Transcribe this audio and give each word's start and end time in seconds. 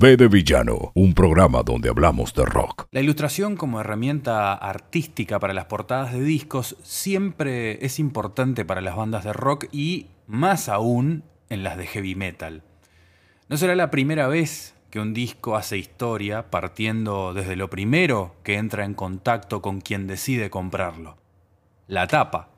B 0.00 0.16
de 0.16 0.28
Villano, 0.28 0.92
un 0.94 1.12
programa 1.12 1.62
donde 1.62 1.90
hablamos 1.90 2.32
de 2.32 2.46
rock. 2.46 2.86
La 2.90 3.02
ilustración 3.02 3.54
como 3.54 3.82
herramienta 3.82 4.54
artística 4.54 5.38
para 5.38 5.52
las 5.52 5.66
portadas 5.66 6.14
de 6.14 6.22
discos 6.22 6.78
siempre 6.82 7.84
es 7.84 7.98
importante 7.98 8.64
para 8.64 8.80
las 8.80 8.96
bandas 8.96 9.24
de 9.24 9.34
rock 9.34 9.66
y 9.72 10.06
más 10.26 10.70
aún 10.70 11.22
en 11.50 11.62
las 11.62 11.76
de 11.76 11.86
heavy 11.86 12.14
metal. 12.14 12.62
No 13.50 13.58
será 13.58 13.74
la 13.74 13.90
primera 13.90 14.26
vez 14.26 14.74
que 14.88 15.00
un 15.00 15.12
disco 15.12 15.54
hace 15.54 15.76
historia 15.76 16.50
partiendo 16.50 17.34
desde 17.34 17.54
lo 17.54 17.68
primero 17.68 18.36
que 18.42 18.54
entra 18.54 18.86
en 18.86 18.94
contacto 18.94 19.60
con 19.60 19.82
quien 19.82 20.06
decide 20.06 20.48
comprarlo, 20.48 21.18
la 21.88 22.06
tapa. 22.06 22.48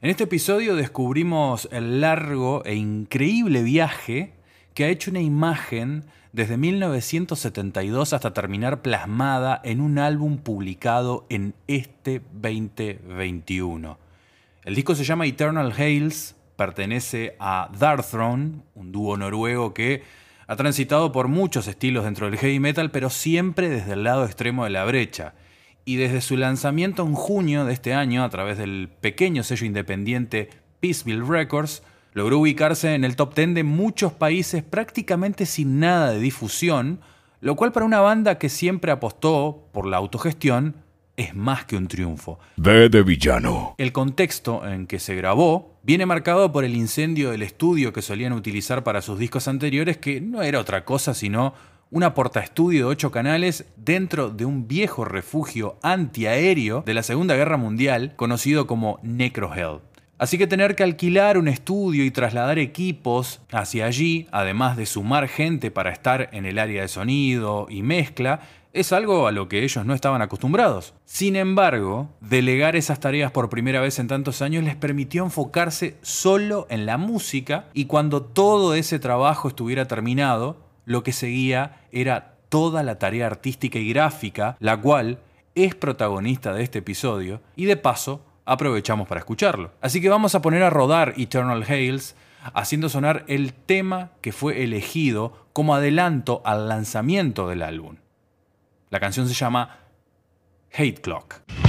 En 0.00 0.08
este 0.08 0.24
episodio 0.24 0.74
descubrimos 0.74 1.68
el 1.70 2.00
largo 2.00 2.64
e 2.64 2.76
increíble 2.76 3.62
viaje 3.62 4.32
que 4.72 4.84
ha 4.84 4.88
hecho 4.88 5.10
una 5.10 5.20
imagen 5.20 6.04
desde 6.32 6.56
1972 6.56 8.12
hasta 8.12 8.32
terminar 8.32 8.82
plasmada 8.82 9.60
en 9.64 9.80
un 9.80 9.98
álbum 9.98 10.38
publicado 10.38 11.26
en 11.28 11.54
este 11.66 12.22
2021. 12.32 13.98
El 14.64 14.74
disco 14.74 14.94
se 14.94 15.04
llama 15.04 15.26
Eternal 15.26 15.72
Hails, 15.76 16.36
pertenece 16.56 17.36
a 17.38 17.70
Darthrone, 17.78 18.62
un 18.74 18.92
dúo 18.92 19.16
noruego 19.16 19.72
que 19.72 20.02
ha 20.46 20.56
transitado 20.56 21.12
por 21.12 21.28
muchos 21.28 21.68
estilos 21.68 22.04
dentro 22.04 22.26
del 22.26 22.38
heavy 22.38 22.58
metal, 22.58 22.90
pero 22.90 23.10
siempre 23.10 23.68
desde 23.68 23.92
el 23.92 24.04
lado 24.04 24.24
extremo 24.24 24.64
de 24.64 24.70
la 24.70 24.84
brecha. 24.84 25.34
Y 25.84 25.96
desde 25.96 26.20
su 26.20 26.36
lanzamiento 26.36 27.06
en 27.06 27.14
junio 27.14 27.64
de 27.64 27.72
este 27.72 27.94
año, 27.94 28.24
a 28.24 28.28
través 28.28 28.58
del 28.58 28.90
pequeño 29.00 29.42
sello 29.42 29.66
independiente 29.66 30.50
Peaceville 30.80 31.24
Records, 31.24 31.82
Logró 32.18 32.40
ubicarse 32.40 32.96
en 32.96 33.04
el 33.04 33.14
top 33.14 33.36
10 33.36 33.54
de 33.54 33.62
muchos 33.62 34.12
países 34.12 34.64
prácticamente 34.64 35.46
sin 35.46 35.78
nada 35.78 36.10
de 36.10 36.18
difusión, 36.18 36.98
lo 37.40 37.54
cual 37.54 37.70
para 37.70 37.86
una 37.86 38.00
banda 38.00 38.38
que 38.38 38.48
siempre 38.48 38.90
apostó 38.90 39.68
por 39.70 39.86
la 39.86 39.98
autogestión 39.98 40.74
es 41.16 41.36
más 41.36 41.64
que 41.64 41.76
un 41.76 41.86
triunfo. 41.86 42.40
De 42.56 42.88
villano. 43.04 43.76
El 43.78 43.92
contexto 43.92 44.66
en 44.66 44.88
que 44.88 44.98
se 44.98 45.14
grabó 45.14 45.78
viene 45.84 46.06
marcado 46.06 46.50
por 46.50 46.64
el 46.64 46.74
incendio 46.74 47.30
del 47.30 47.42
estudio 47.42 47.92
que 47.92 48.02
solían 48.02 48.32
utilizar 48.32 48.82
para 48.82 49.00
sus 49.00 49.16
discos 49.16 49.46
anteriores, 49.46 49.98
que 49.98 50.20
no 50.20 50.42
era 50.42 50.58
otra 50.58 50.84
cosa 50.84 51.14
sino 51.14 51.54
una 51.92 52.14
portaestudio 52.14 52.86
de 52.86 52.92
ocho 52.92 53.12
canales 53.12 53.64
dentro 53.76 54.30
de 54.30 54.44
un 54.44 54.66
viejo 54.66 55.04
refugio 55.04 55.78
antiaéreo 55.82 56.82
de 56.84 56.94
la 56.94 57.04
Segunda 57.04 57.36
Guerra 57.36 57.58
Mundial 57.58 58.14
conocido 58.16 58.66
como 58.66 58.98
Necrohell. 59.04 59.82
Así 60.18 60.36
que 60.36 60.48
tener 60.48 60.74
que 60.74 60.82
alquilar 60.82 61.38
un 61.38 61.46
estudio 61.46 62.04
y 62.04 62.10
trasladar 62.10 62.58
equipos 62.58 63.40
hacia 63.52 63.86
allí, 63.86 64.26
además 64.32 64.76
de 64.76 64.84
sumar 64.84 65.28
gente 65.28 65.70
para 65.70 65.90
estar 65.90 66.28
en 66.32 66.44
el 66.44 66.58
área 66.58 66.82
de 66.82 66.88
sonido 66.88 67.68
y 67.70 67.82
mezcla, 67.82 68.40
es 68.72 68.92
algo 68.92 69.28
a 69.28 69.32
lo 69.32 69.48
que 69.48 69.62
ellos 69.62 69.86
no 69.86 69.94
estaban 69.94 70.20
acostumbrados. 70.20 70.92
Sin 71.04 71.36
embargo, 71.36 72.10
delegar 72.20 72.74
esas 72.74 72.98
tareas 72.98 73.30
por 73.30 73.48
primera 73.48 73.80
vez 73.80 74.00
en 74.00 74.08
tantos 74.08 74.42
años 74.42 74.64
les 74.64 74.74
permitió 74.74 75.24
enfocarse 75.24 75.96
solo 76.02 76.66
en 76.68 76.84
la 76.84 76.98
música 76.98 77.66
y 77.72 77.84
cuando 77.84 78.22
todo 78.22 78.74
ese 78.74 78.98
trabajo 78.98 79.48
estuviera 79.48 79.86
terminado, 79.86 80.56
lo 80.84 81.04
que 81.04 81.12
seguía 81.12 81.82
era 81.92 82.34
toda 82.48 82.82
la 82.82 82.98
tarea 82.98 83.26
artística 83.26 83.78
y 83.78 83.90
gráfica, 83.90 84.56
la 84.58 84.76
cual 84.80 85.20
es 85.54 85.74
protagonista 85.74 86.52
de 86.52 86.62
este 86.62 86.80
episodio 86.80 87.40
y 87.56 87.66
de 87.66 87.76
paso 87.76 88.22
aprovechamos 88.48 89.06
para 89.06 89.20
escucharlo. 89.20 89.72
Así 89.80 90.00
que 90.00 90.08
vamos 90.08 90.34
a 90.34 90.42
poner 90.42 90.62
a 90.62 90.70
rodar 90.70 91.14
Eternal 91.16 91.64
Hails 91.68 92.16
haciendo 92.54 92.88
sonar 92.88 93.24
el 93.28 93.52
tema 93.52 94.10
que 94.20 94.32
fue 94.32 94.64
elegido 94.64 95.46
como 95.52 95.74
adelanto 95.74 96.40
al 96.44 96.68
lanzamiento 96.68 97.48
del 97.48 97.62
álbum. 97.62 97.96
La 98.90 99.00
canción 99.00 99.28
se 99.28 99.34
llama 99.34 99.80
Hate 100.72 101.00
Clock. 101.00 101.67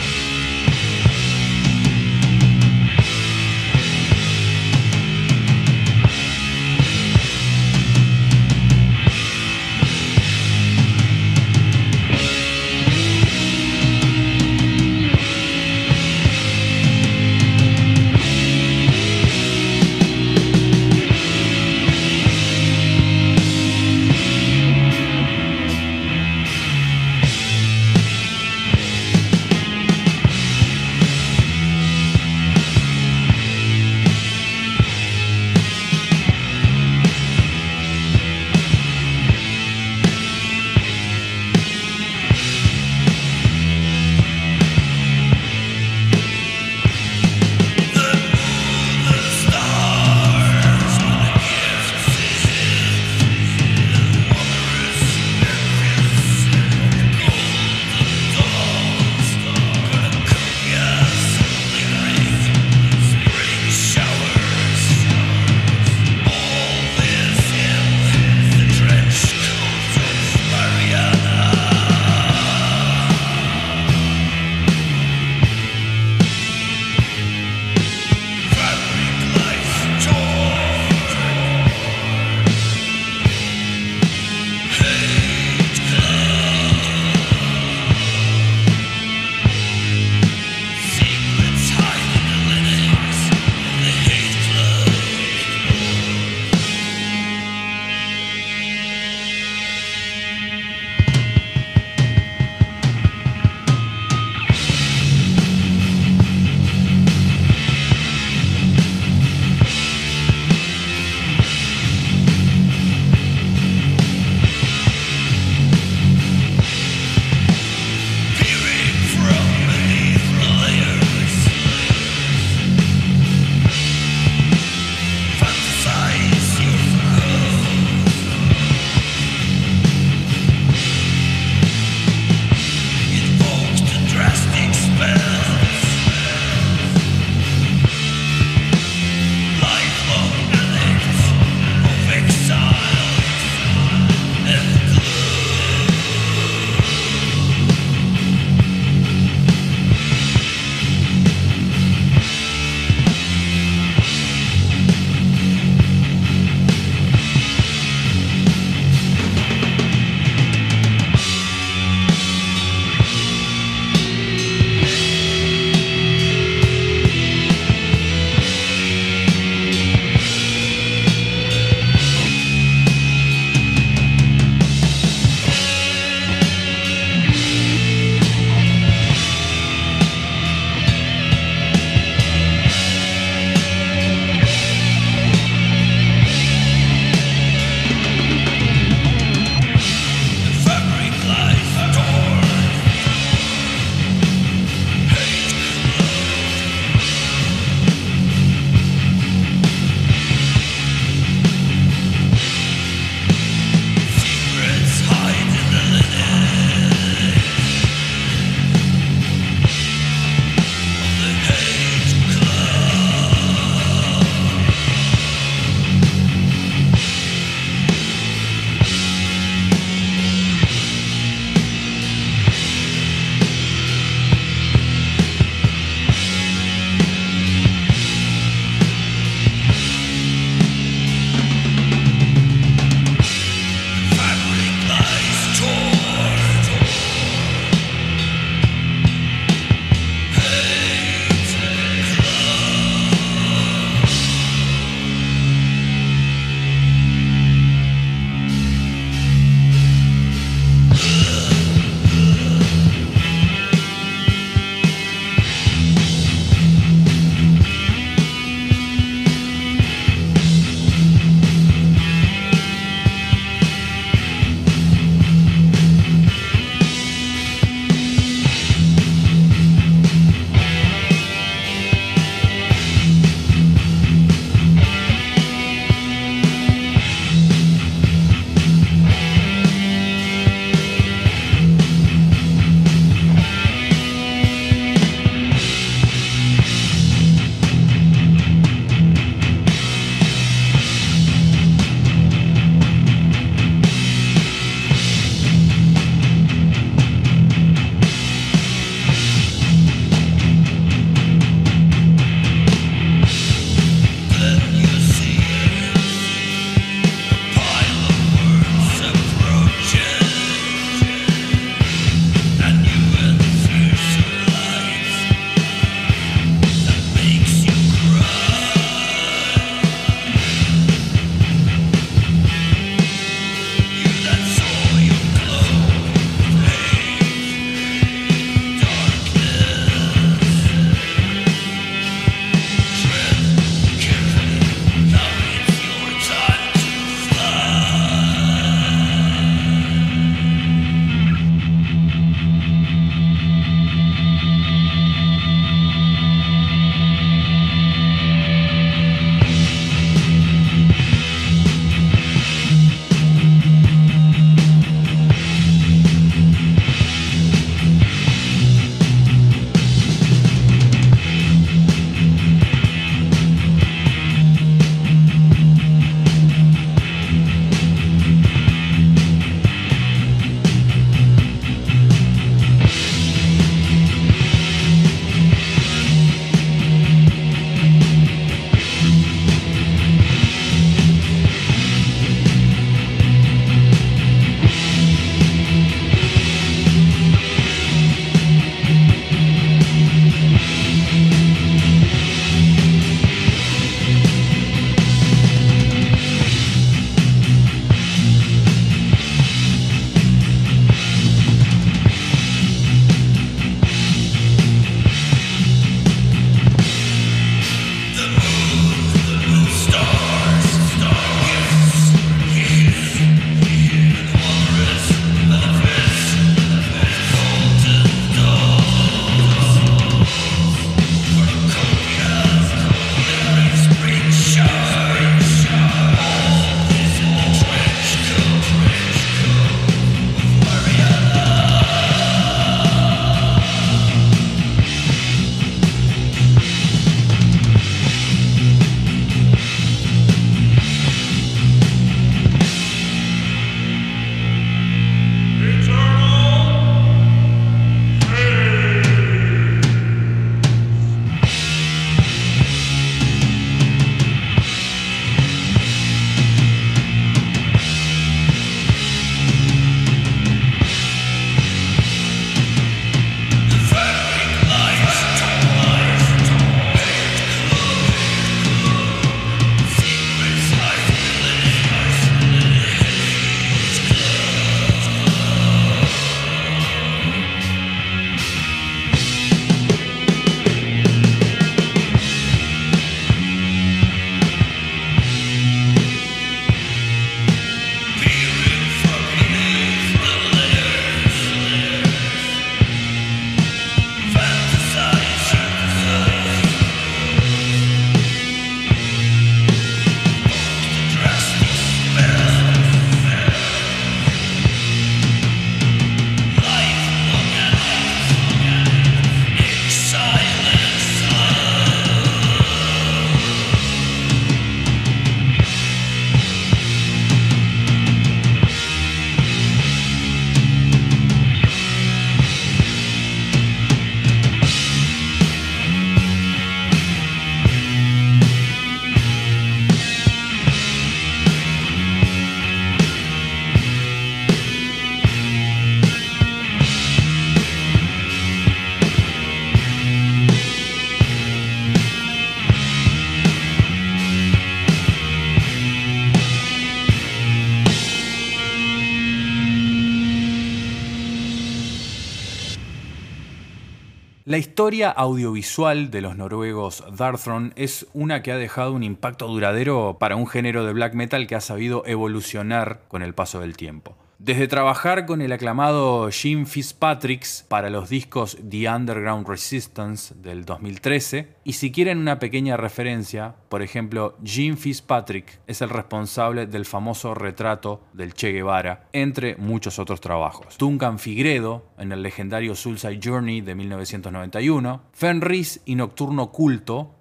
La 554.50 554.58
historia 554.58 555.12
audiovisual 555.12 556.10
de 556.10 556.22
los 556.22 556.36
noruegos 556.36 557.04
Darthrone 557.16 557.72
es 557.76 558.08
una 558.14 558.42
que 558.42 558.52
ha 558.52 558.58
dejado 558.58 558.94
un 558.94 559.04
impacto 559.04 559.46
duradero 559.46 560.18
para 560.20 560.38
un 560.38 560.48
género 560.48 560.86
de 560.86 560.94
black 560.94 561.14
metal 561.14 561.46
que 561.46 561.54
ha 561.54 561.62
sabido 561.62 562.02
evolucionar 562.08 563.02
con 563.10 563.22
el 563.22 563.36
paso 563.36 563.60
del 563.60 563.78
tiempo. 563.78 564.18
Desde 564.40 564.70
trabajar 564.70 565.26
con 565.26 565.42
el 565.42 565.52
aclamado 565.52 566.30
Jim 566.32 566.66
Fitzpatrick 566.66 567.46
para 567.68 567.90
los 567.90 568.08
discos 568.08 568.58
The 568.70 568.90
Underground 568.90 569.46
Resistance 569.46 570.34
del 570.34 570.64
2013, 570.64 571.56
y 571.66 571.74
si 571.74 571.92
quieren 571.92 572.20
una 572.20 572.40
pequeña 572.40 572.78
referencia, 572.78 573.56
por 573.68 573.82
ejemplo, 573.82 574.38
Jim 574.42 574.78
Fitzpatrick 574.78 575.60
es 575.68 575.82
el 575.82 575.90
responsable 575.90 576.68
del 576.68 576.86
famoso 576.86 577.34
retrato 577.34 578.02
del 578.14 578.34
Che 578.34 578.54
Guevara, 578.54 579.10
entre 579.12 579.58
muchos 579.58 580.00
otros 580.00 580.22
trabajos. 580.22 580.78
Duncan 580.78 581.20
Figredo 581.20 581.84
en 581.98 582.14
el 582.14 582.24
legendario 582.24 582.76
Soulside 582.76 583.20
Journey 583.22 583.60
de 583.60 583.76
1991, 583.76 585.02
Fenris 585.12 585.82
y 585.84 585.96
Nocturno 585.96 586.50
Culto 586.54 587.19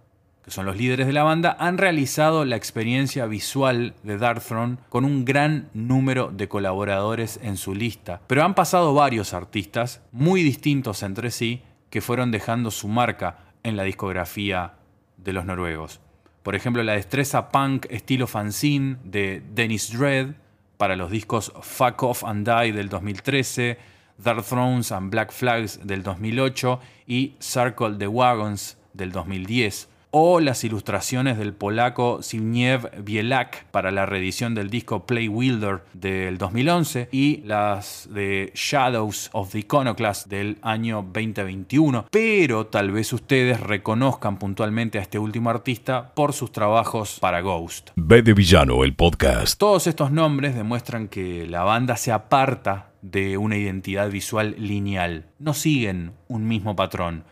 son 0.49 0.67
los 0.67 0.76
líderes 0.76 1.07
de 1.07 1.12
la 1.12 1.23
banda, 1.23 1.57
han 1.59 1.78
realizado 1.78 2.45
la 2.45 2.57
experiencia 2.57 3.26
visual 3.26 3.95
de 4.02 4.19
Darkthrone 4.19 4.78
con 4.88 5.05
un 5.05 5.25
gran 5.25 5.69
número 5.75 6.31
de 6.33 6.49
colaboradores 6.49 7.38
en 7.43 7.57
su 7.57 7.75
lista. 7.75 8.21
Pero 8.26 8.45
han 8.45 8.55
pasado 8.55 8.95
varios 8.95 9.35
artistas, 9.35 10.02
muy 10.12 10.43
distintos 10.43 11.02
entre 11.02 11.31
sí, 11.31 11.62
que 11.90 12.00
fueron 12.00 12.31
dejando 12.31 12.71
su 12.71 12.88
marca 12.88 13.38
en 13.62 13.76
la 13.76 13.83
discografía 13.85 14.75
de 15.17 15.33
los 15.33 15.45
noruegos. 15.45 16.00
Por 16.43 16.55
ejemplo, 16.55 16.83
la 16.83 16.95
destreza 16.95 17.50
punk 17.50 17.87
estilo 17.90 18.26
fanzine 18.26 18.97
de 19.05 19.43
Dennis 19.55 19.93
Dredd 19.97 20.35
para 20.76 20.97
los 20.97 21.11
discos 21.11 21.52
Fuck 21.61 22.02
Off 22.02 22.25
and 22.25 22.49
Die 22.49 22.73
del 22.73 22.88
2013, 22.88 23.78
Dark 24.19 24.45
Thrones 24.45 24.93
and 24.93 25.11
Black 25.11 25.33
Flags 25.33 25.81
del 25.87 26.02
2008 26.02 26.81
y 27.07 27.35
Circle 27.40 27.97
the 27.99 28.07
Wagons 28.07 28.78
del 28.95 29.12
2010 29.12 29.88
o 30.11 30.41
las 30.41 30.65
ilustraciones 30.65 31.38
del 31.38 31.53
polaco 31.53 32.21
Zbigniew 32.23 32.81
Bielak 33.03 33.67
para 33.67 33.91
la 33.91 34.07
reedición 34.07 34.55
del 34.55 34.71
disco 34.71 35.07
Play 35.07 35.29
Wilder 35.29 35.81
del 35.93 36.38
2011 36.38 37.09
y 37.12 37.43
las 37.45 38.09
de 38.11 38.53
Shadows 38.55 39.31
of 39.33 39.53
the 39.53 39.61
Iconoclast 39.61 40.29
del 40.29 40.59
año 40.62 41.03
2021. 41.03 42.07
Pero 42.11 42.67
tal 42.67 42.91
vez 42.91 43.12
ustedes 43.12 43.61
reconozcan 43.61 44.38
puntualmente 44.38 44.99
a 44.99 45.03
este 45.03 45.19
último 45.19 45.50
artista 45.50 46.12
por 46.15 46.33
sus 46.33 46.53
trabajos 46.53 47.19
para 47.21 47.41
Ghost. 47.41 47.91
B 47.97 48.23
de 48.23 48.35
Villano, 48.35 48.85
el 48.85 48.95
podcast. 48.95 49.59
Todos 49.59 49.87
estos 49.87 50.11
nombres 50.11 50.55
demuestran 50.55 51.09
que 51.09 51.47
la 51.47 51.65
banda 51.65 51.97
se 51.97 52.12
aparta 52.12 52.91
de 53.03 53.37
una 53.37 53.57
identidad 53.57 54.11
visual 54.11 54.55
lineal. 54.59 55.27
No 55.38 55.55
siguen 55.55 56.12
un 56.27 56.49
mismo 56.49 56.75
patrón 56.75 57.25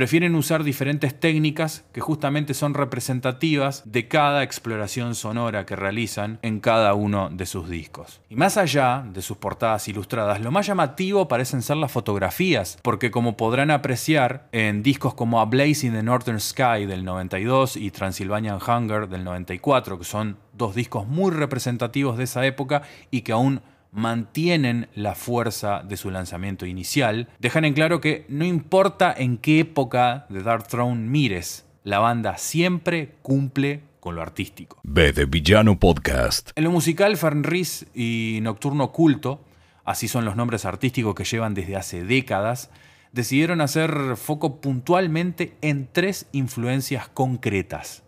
prefieren 0.00 0.34
usar 0.34 0.64
diferentes 0.64 1.20
técnicas 1.20 1.84
que 1.92 2.00
justamente 2.00 2.54
son 2.54 2.72
representativas 2.72 3.82
de 3.84 4.08
cada 4.08 4.42
exploración 4.42 5.14
sonora 5.14 5.66
que 5.66 5.76
realizan 5.76 6.38
en 6.40 6.60
cada 6.60 6.94
uno 6.94 7.28
de 7.28 7.44
sus 7.44 7.68
discos. 7.68 8.22
Y 8.30 8.34
más 8.34 8.56
allá 8.56 9.04
de 9.12 9.20
sus 9.20 9.36
portadas 9.36 9.86
ilustradas, 9.88 10.40
lo 10.40 10.50
más 10.52 10.66
llamativo 10.66 11.28
parecen 11.28 11.60
ser 11.60 11.76
las 11.76 11.92
fotografías, 11.92 12.78
porque 12.80 13.10
como 13.10 13.36
podrán 13.36 13.70
apreciar 13.70 14.48
en 14.52 14.82
discos 14.82 15.12
como 15.12 15.38
A 15.38 15.44
Blaze 15.44 15.88
in 15.88 15.92
the 15.92 16.02
Northern 16.02 16.40
Sky 16.40 16.86
del 16.86 17.04
92 17.04 17.76
y 17.76 17.90
Transylvanian 17.90 18.58
Hunger 18.58 19.06
del 19.06 19.22
94, 19.22 19.98
que 19.98 20.04
son 20.06 20.38
dos 20.54 20.74
discos 20.74 21.06
muy 21.08 21.30
representativos 21.30 22.16
de 22.16 22.24
esa 22.24 22.46
época 22.46 22.80
y 23.10 23.20
que 23.20 23.32
aún 23.32 23.60
mantienen 23.92 24.88
la 24.94 25.14
fuerza 25.14 25.82
de 25.82 25.96
su 25.96 26.10
lanzamiento 26.10 26.66
inicial, 26.66 27.28
dejan 27.38 27.64
en 27.64 27.74
claro 27.74 28.00
que 28.00 28.24
no 28.28 28.44
importa 28.44 29.12
en 29.16 29.38
qué 29.38 29.60
época 29.60 30.26
de 30.28 30.42
Dark 30.42 30.68
Throne 30.68 31.08
mires, 31.08 31.66
la 31.84 31.98
banda 31.98 32.36
siempre 32.38 33.14
cumple 33.22 33.82
con 34.00 34.14
lo 34.14 34.22
artístico. 34.22 34.80
B 34.82 35.12
de 35.12 35.26
Villano 35.26 35.78
Podcast. 35.78 36.50
En 36.56 36.64
lo 36.64 36.70
musical, 36.70 37.16
Fenris 37.16 37.86
y 37.94 38.38
Nocturno 38.42 38.92
Culto, 38.92 39.44
así 39.84 40.08
son 40.08 40.24
los 40.24 40.36
nombres 40.36 40.64
artísticos 40.64 41.14
que 41.14 41.24
llevan 41.24 41.54
desde 41.54 41.76
hace 41.76 42.04
décadas, 42.04 42.70
decidieron 43.12 43.60
hacer 43.60 44.16
foco 44.16 44.60
puntualmente 44.60 45.56
en 45.60 45.88
tres 45.90 46.26
influencias 46.32 47.08
concretas. 47.08 48.02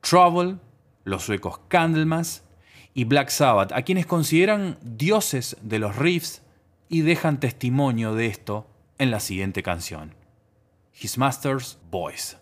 Trouble, 0.00 0.56
los 1.04 1.22
suecos 1.22 1.60
Candlemas 1.68 2.44
y 2.94 3.04
Black 3.04 3.30
Sabbath, 3.30 3.72
a 3.72 3.82
quienes 3.82 4.06
consideran 4.06 4.78
dioses 4.82 5.56
de 5.62 5.78
los 5.78 5.96
riffs 5.96 6.42
y 6.88 7.00
dejan 7.00 7.40
testimonio 7.40 8.14
de 8.14 8.26
esto 8.26 8.66
en 8.98 9.10
la 9.10 9.20
siguiente 9.20 9.62
canción, 9.62 10.14
His 11.00 11.18
Master's 11.18 11.78
Voice. 11.90 12.36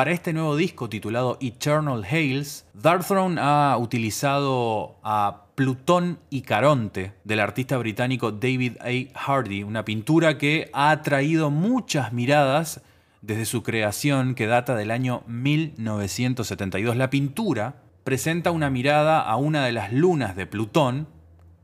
Para 0.00 0.12
este 0.12 0.32
nuevo 0.32 0.56
disco 0.56 0.88
titulado 0.88 1.36
Eternal 1.42 2.02
Hails, 2.10 2.64
Darkthrone 2.72 3.38
ha 3.38 3.76
utilizado 3.76 4.96
a 5.02 5.48
Plutón 5.54 6.20
y 6.30 6.40
Caronte 6.40 7.12
del 7.24 7.38
artista 7.38 7.76
británico 7.76 8.32
David 8.32 8.78
A. 8.80 9.18
Hardy, 9.18 9.62
una 9.62 9.84
pintura 9.84 10.38
que 10.38 10.70
ha 10.72 10.90
atraído 10.90 11.50
muchas 11.50 12.14
miradas 12.14 12.80
desde 13.20 13.44
su 13.44 13.62
creación 13.62 14.34
que 14.34 14.46
data 14.46 14.74
del 14.74 14.90
año 14.90 15.22
1972. 15.26 16.96
La 16.96 17.10
pintura 17.10 17.82
presenta 18.02 18.52
una 18.52 18.70
mirada 18.70 19.20
a 19.20 19.36
una 19.36 19.66
de 19.66 19.72
las 19.72 19.92
lunas 19.92 20.34
de 20.34 20.46
Plutón, 20.46 21.08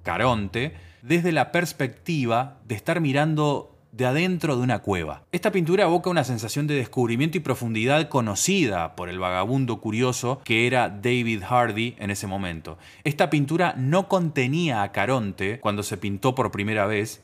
Caronte, 0.03 0.75
desde 1.01 1.33
la 1.33 1.53
perspectiva 1.53 2.59
de 2.67 2.75
estar 2.75 3.01
mirando 3.01 3.76
de 3.97 4.07
adentro 4.07 4.57
de 4.57 4.63
una 4.63 4.81
cueva. 4.81 5.23
Esta 5.33 5.51
pintura 5.51 5.85
evoca 5.85 6.11
una 6.11 6.25
sensación 6.25 6.67
de 6.67 6.75
descubrimiento 6.75 7.39
y 7.39 7.41
profundidad 7.41 8.09
conocida 8.09 8.95
por 8.95 9.09
el 9.09 9.19
vagabundo 9.19 9.81
curioso 9.81 10.41
que 10.45 10.67
era 10.67 10.91
David 10.91 11.43
Hardy 11.43 11.97
en 11.99 12.11
ese 12.11 12.27
momento. 12.27 12.77
Esta 13.05 13.31
pintura 13.31 13.75
no 13.77 14.09
contenía 14.09 14.83
a 14.83 14.93
Caronte 14.93 15.61
cuando 15.61 15.83
se 15.83 15.97
pintó 15.97 16.35
por 16.35 16.51
primera 16.51 16.87
vez 16.87 17.23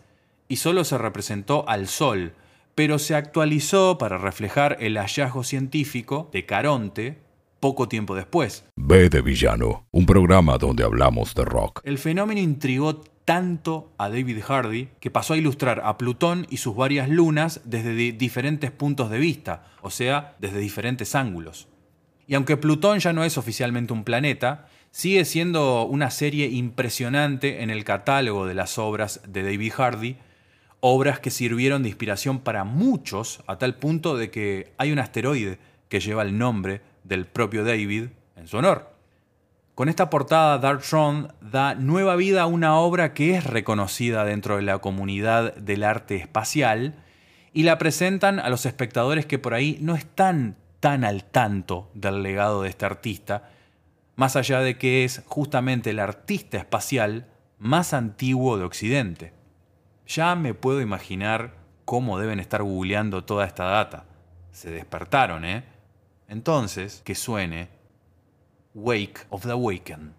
y 0.48 0.56
solo 0.56 0.84
se 0.84 0.98
representó 0.98 1.68
al 1.68 1.88
sol, 1.88 2.34
pero 2.74 2.98
se 2.98 3.14
actualizó 3.14 3.98
para 3.98 4.16
reflejar 4.16 4.78
el 4.80 4.96
hallazgo 4.96 5.44
científico 5.44 6.30
de 6.32 6.46
Caronte 6.46 7.18
poco 7.60 7.86
tiempo 7.86 8.16
después. 8.16 8.64
B 8.74 9.08
de 9.08 9.22
Villano, 9.22 9.86
un 9.92 10.04
programa 10.04 10.58
donde 10.58 10.82
hablamos 10.82 11.32
de 11.34 11.44
rock. 11.44 11.80
El 11.84 11.96
fenómeno 11.98 12.40
intrigó 12.40 13.04
tanto 13.24 13.92
a 13.98 14.08
David 14.08 14.42
Hardy 14.42 14.88
que 15.00 15.10
pasó 15.10 15.34
a 15.34 15.36
ilustrar 15.36 15.82
a 15.84 15.96
Plutón 15.98 16.46
y 16.50 16.56
sus 16.56 16.74
varias 16.74 17.08
lunas 17.08 17.60
desde 17.64 18.12
diferentes 18.12 18.70
puntos 18.70 19.10
de 19.10 19.18
vista, 19.18 19.66
o 19.80 19.90
sea, 19.90 20.36
desde 20.40 20.58
diferentes 20.58 21.14
ángulos. 21.14 21.68
Y 22.26 22.34
aunque 22.34 22.56
Plutón 22.56 22.98
ya 22.98 23.12
no 23.12 23.24
es 23.24 23.38
oficialmente 23.38 23.92
un 23.92 24.04
planeta, 24.04 24.66
sigue 24.90 25.24
siendo 25.24 25.84
una 25.84 26.10
serie 26.10 26.48
impresionante 26.48 27.62
en 27.62 27.70
el 27.70 27.84
catálogo 27.84 28.46
de 28.46 28.54
las 28.54 28.78
obras 28.78 29.20
de 29.26 29.42
David 29.42 29.72
Hardy, 29.72 30.16
obras 30.80 31.20
que 31.20 31.30
sirvieron 31.30 31.82
de 31.82 31.88
inspiración 31.90 32.40
para 32.40 32.64
muchos 32.64 33.42
a 33.46 33.56
tal 33.56 33.76
punto 33.76 34.16
de 34.16 34.30
que 34.30 34.72
hay 34.78 34.92
un 34.92 34.98
asteroide 34.98 35.58
que 35.88 36.00
lleva 36.00 36.22
el 36.22 36.36
nombre 36.36 36.80
del 37.04 37.26
propio 37.26 37.64
David 37.64 38.08
en 38.36 38.48
su 38.48 38.56
honor. 38.56 38.91
Con 39.74 39.88
esta 39.88 40.10
portada, 40.10 40.58
Dark 40.58 40.82
Throne 40.82 41.28
da 41.40 41.74
nueva 41.74 42.14
vida 42.14 42.42
a 42.42 42.46
una 42.46 42.76
obra 42.76 43.14
que 43.14 43.34
es 43.34 43.44
reconocida 43.44 44.22
dentro 44.26 44.56
de 44.56 44.62
la 44.62 44.78
comunidad 44.80 45.54
del 45.56 45.82
arte 45.82 46.16
espacial 46.16 46.94
y 47.54 47.62
la 47.62 47.78
presentan 47.78 48.38
a 48.38 48.50
los 48.50 48.66
espectadores 48.66 49.24
que 49.24 49.38
por 49.38 49.54
ahí 49.54 49.78
no 49.80 49.94
están 49.94 50.56
tan 50.80 51.04
al 51.04 51.24
tanto 51.24 51.90
del 51.94 52.22
legado 52.22 52.62
de 52.62 52.68
este 52.68 52.84
artista, 52.84 53.48
más 54.14 54.36
allá 54.36 54.60
de 54.60 54.76
que 54.76 55.04
es 55.04 55.22
justamente 55.26 55.88
el 55.88 56.00
artista 56.00 56.58
espacial 56.58 57.28
más 57.58 57.94
antiguo 57.94 58.58
de 58.58 58.64
Occidente. 58.64 59.32
Ya 60.06 60.34
me 60.34 60.52
puedo 60.52 60.82
imaginar 60.82 61.54
cómo 61.86 62.18
deben 62.18 62.40
estar 62.40 62.62
googleando 62.62 63.24
toda 63.24 63.46
esta 63.46 63.64
data. 63.64 64.04
Se 64.50 64.70
despertaron, 64.70 65.46
¿eh? 65.46 65.64
Entonces, 66.28 67.00
que 67.06 67.14
suene 67.14 67.81
Wake 68.74 69.26
of 69.30 69.42
the 69.42 69.52
Awakened. 69.52 70.14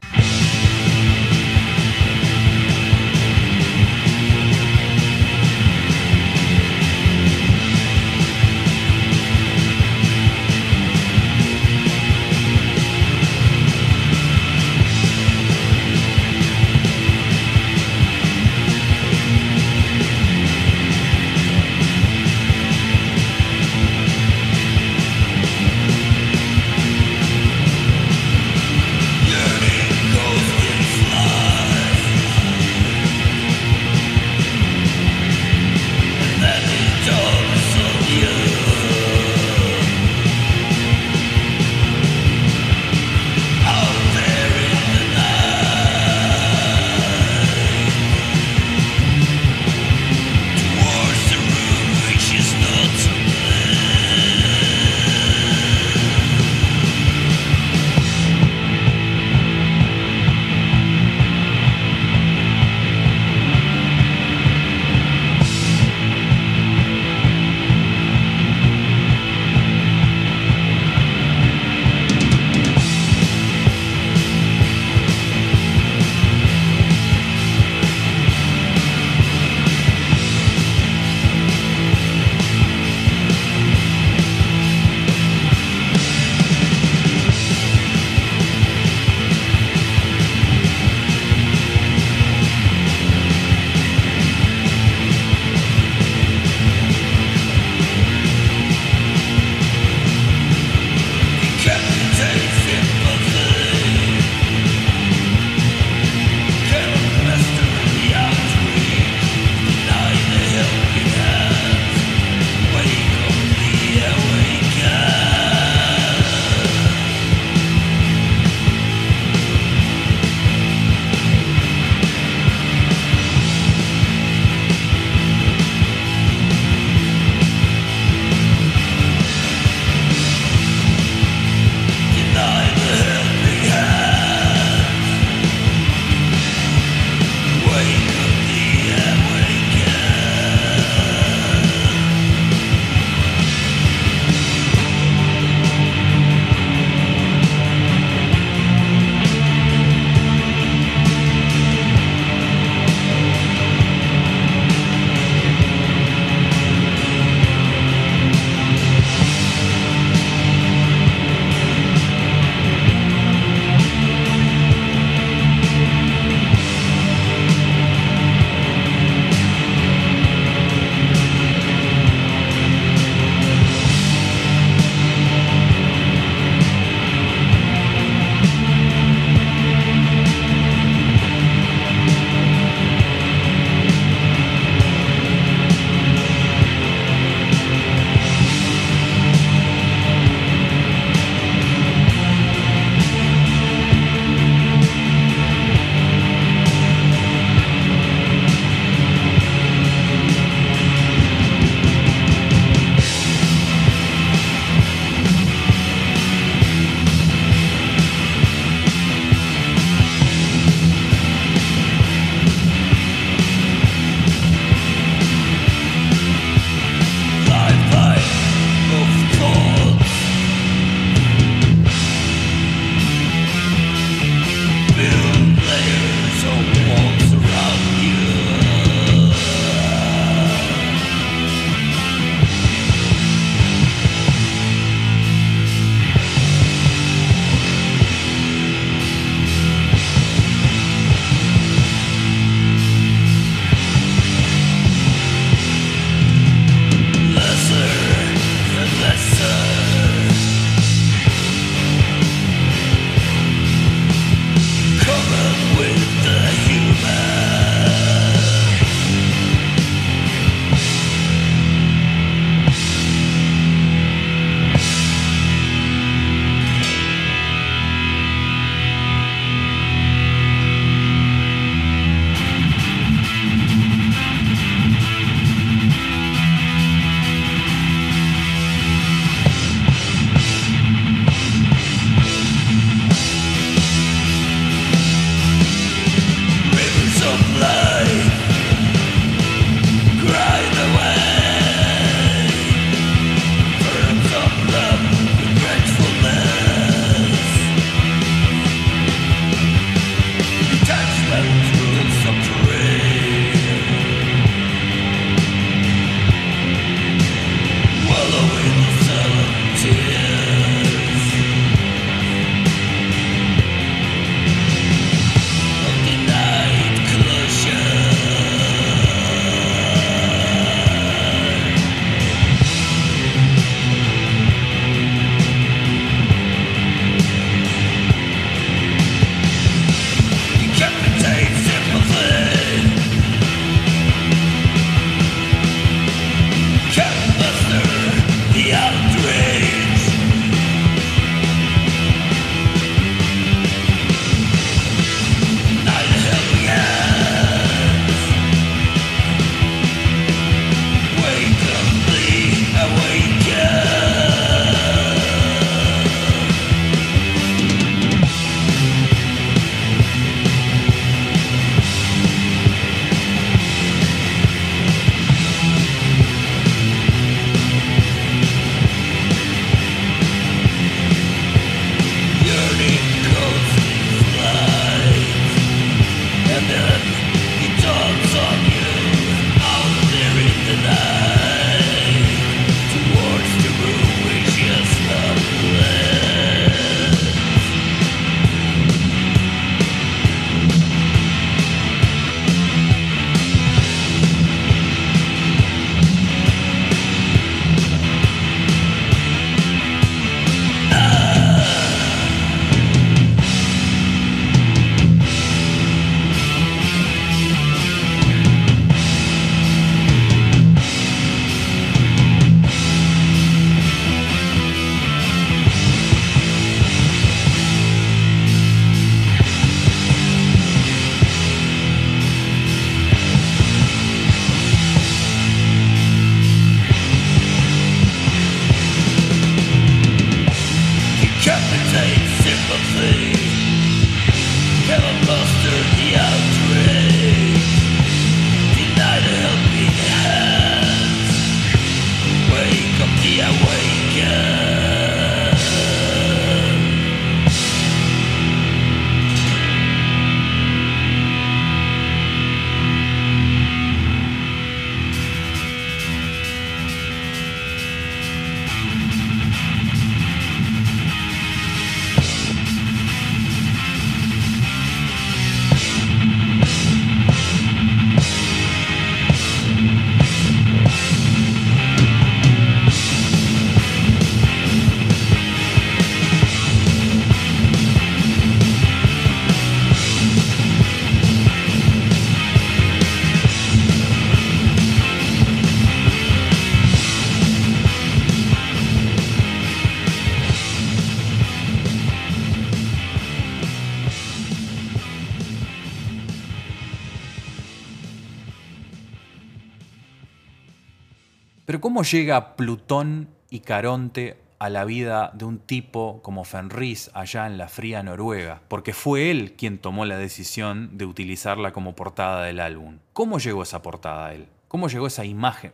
¿Cómo 502.04 502.12
llega 502.12 502.58
Plutón 502.58 503.30
y 503.50 503.62
Caronte 503.62 504.36
a 504.60 504.68
la 504.68 504.84
vida 504.84 505.32
de 505.36 505.46
un 505.46 505.60
tipo 505.60 506.22
como 506.22 506.44
Fenris 506.44 507.10
allá 507.14 507.48
en 507.48 507.58
la 507.58 507.70
fría 507.70 508.04
Noruega? 508.04 508.62
Porque 508.68 508.92
fue 508.92 509.32
él 509.32 509.54
quien 509.54 509.78
tomó 509.78 510.04
la 510.04 510.18
decisión 510.18 510.98
de 510.98 511.06
utilizarla 511.06 511.72
como 511.72 511.96
portada 511.96 512.44
del 512.44 512.60
álbum. 512.60 512.98
¿Cómo 513.14 513.40
llegó 513.40 513.64
esa 513.64 513.82
portada 513.82 514.26
a 514.26 514.34
él? 514.34 514.50
¿Cómo 514.68 514.90
llegó 514.90 515.08
esa 515.08 515.24
imagen? 515.24 515.72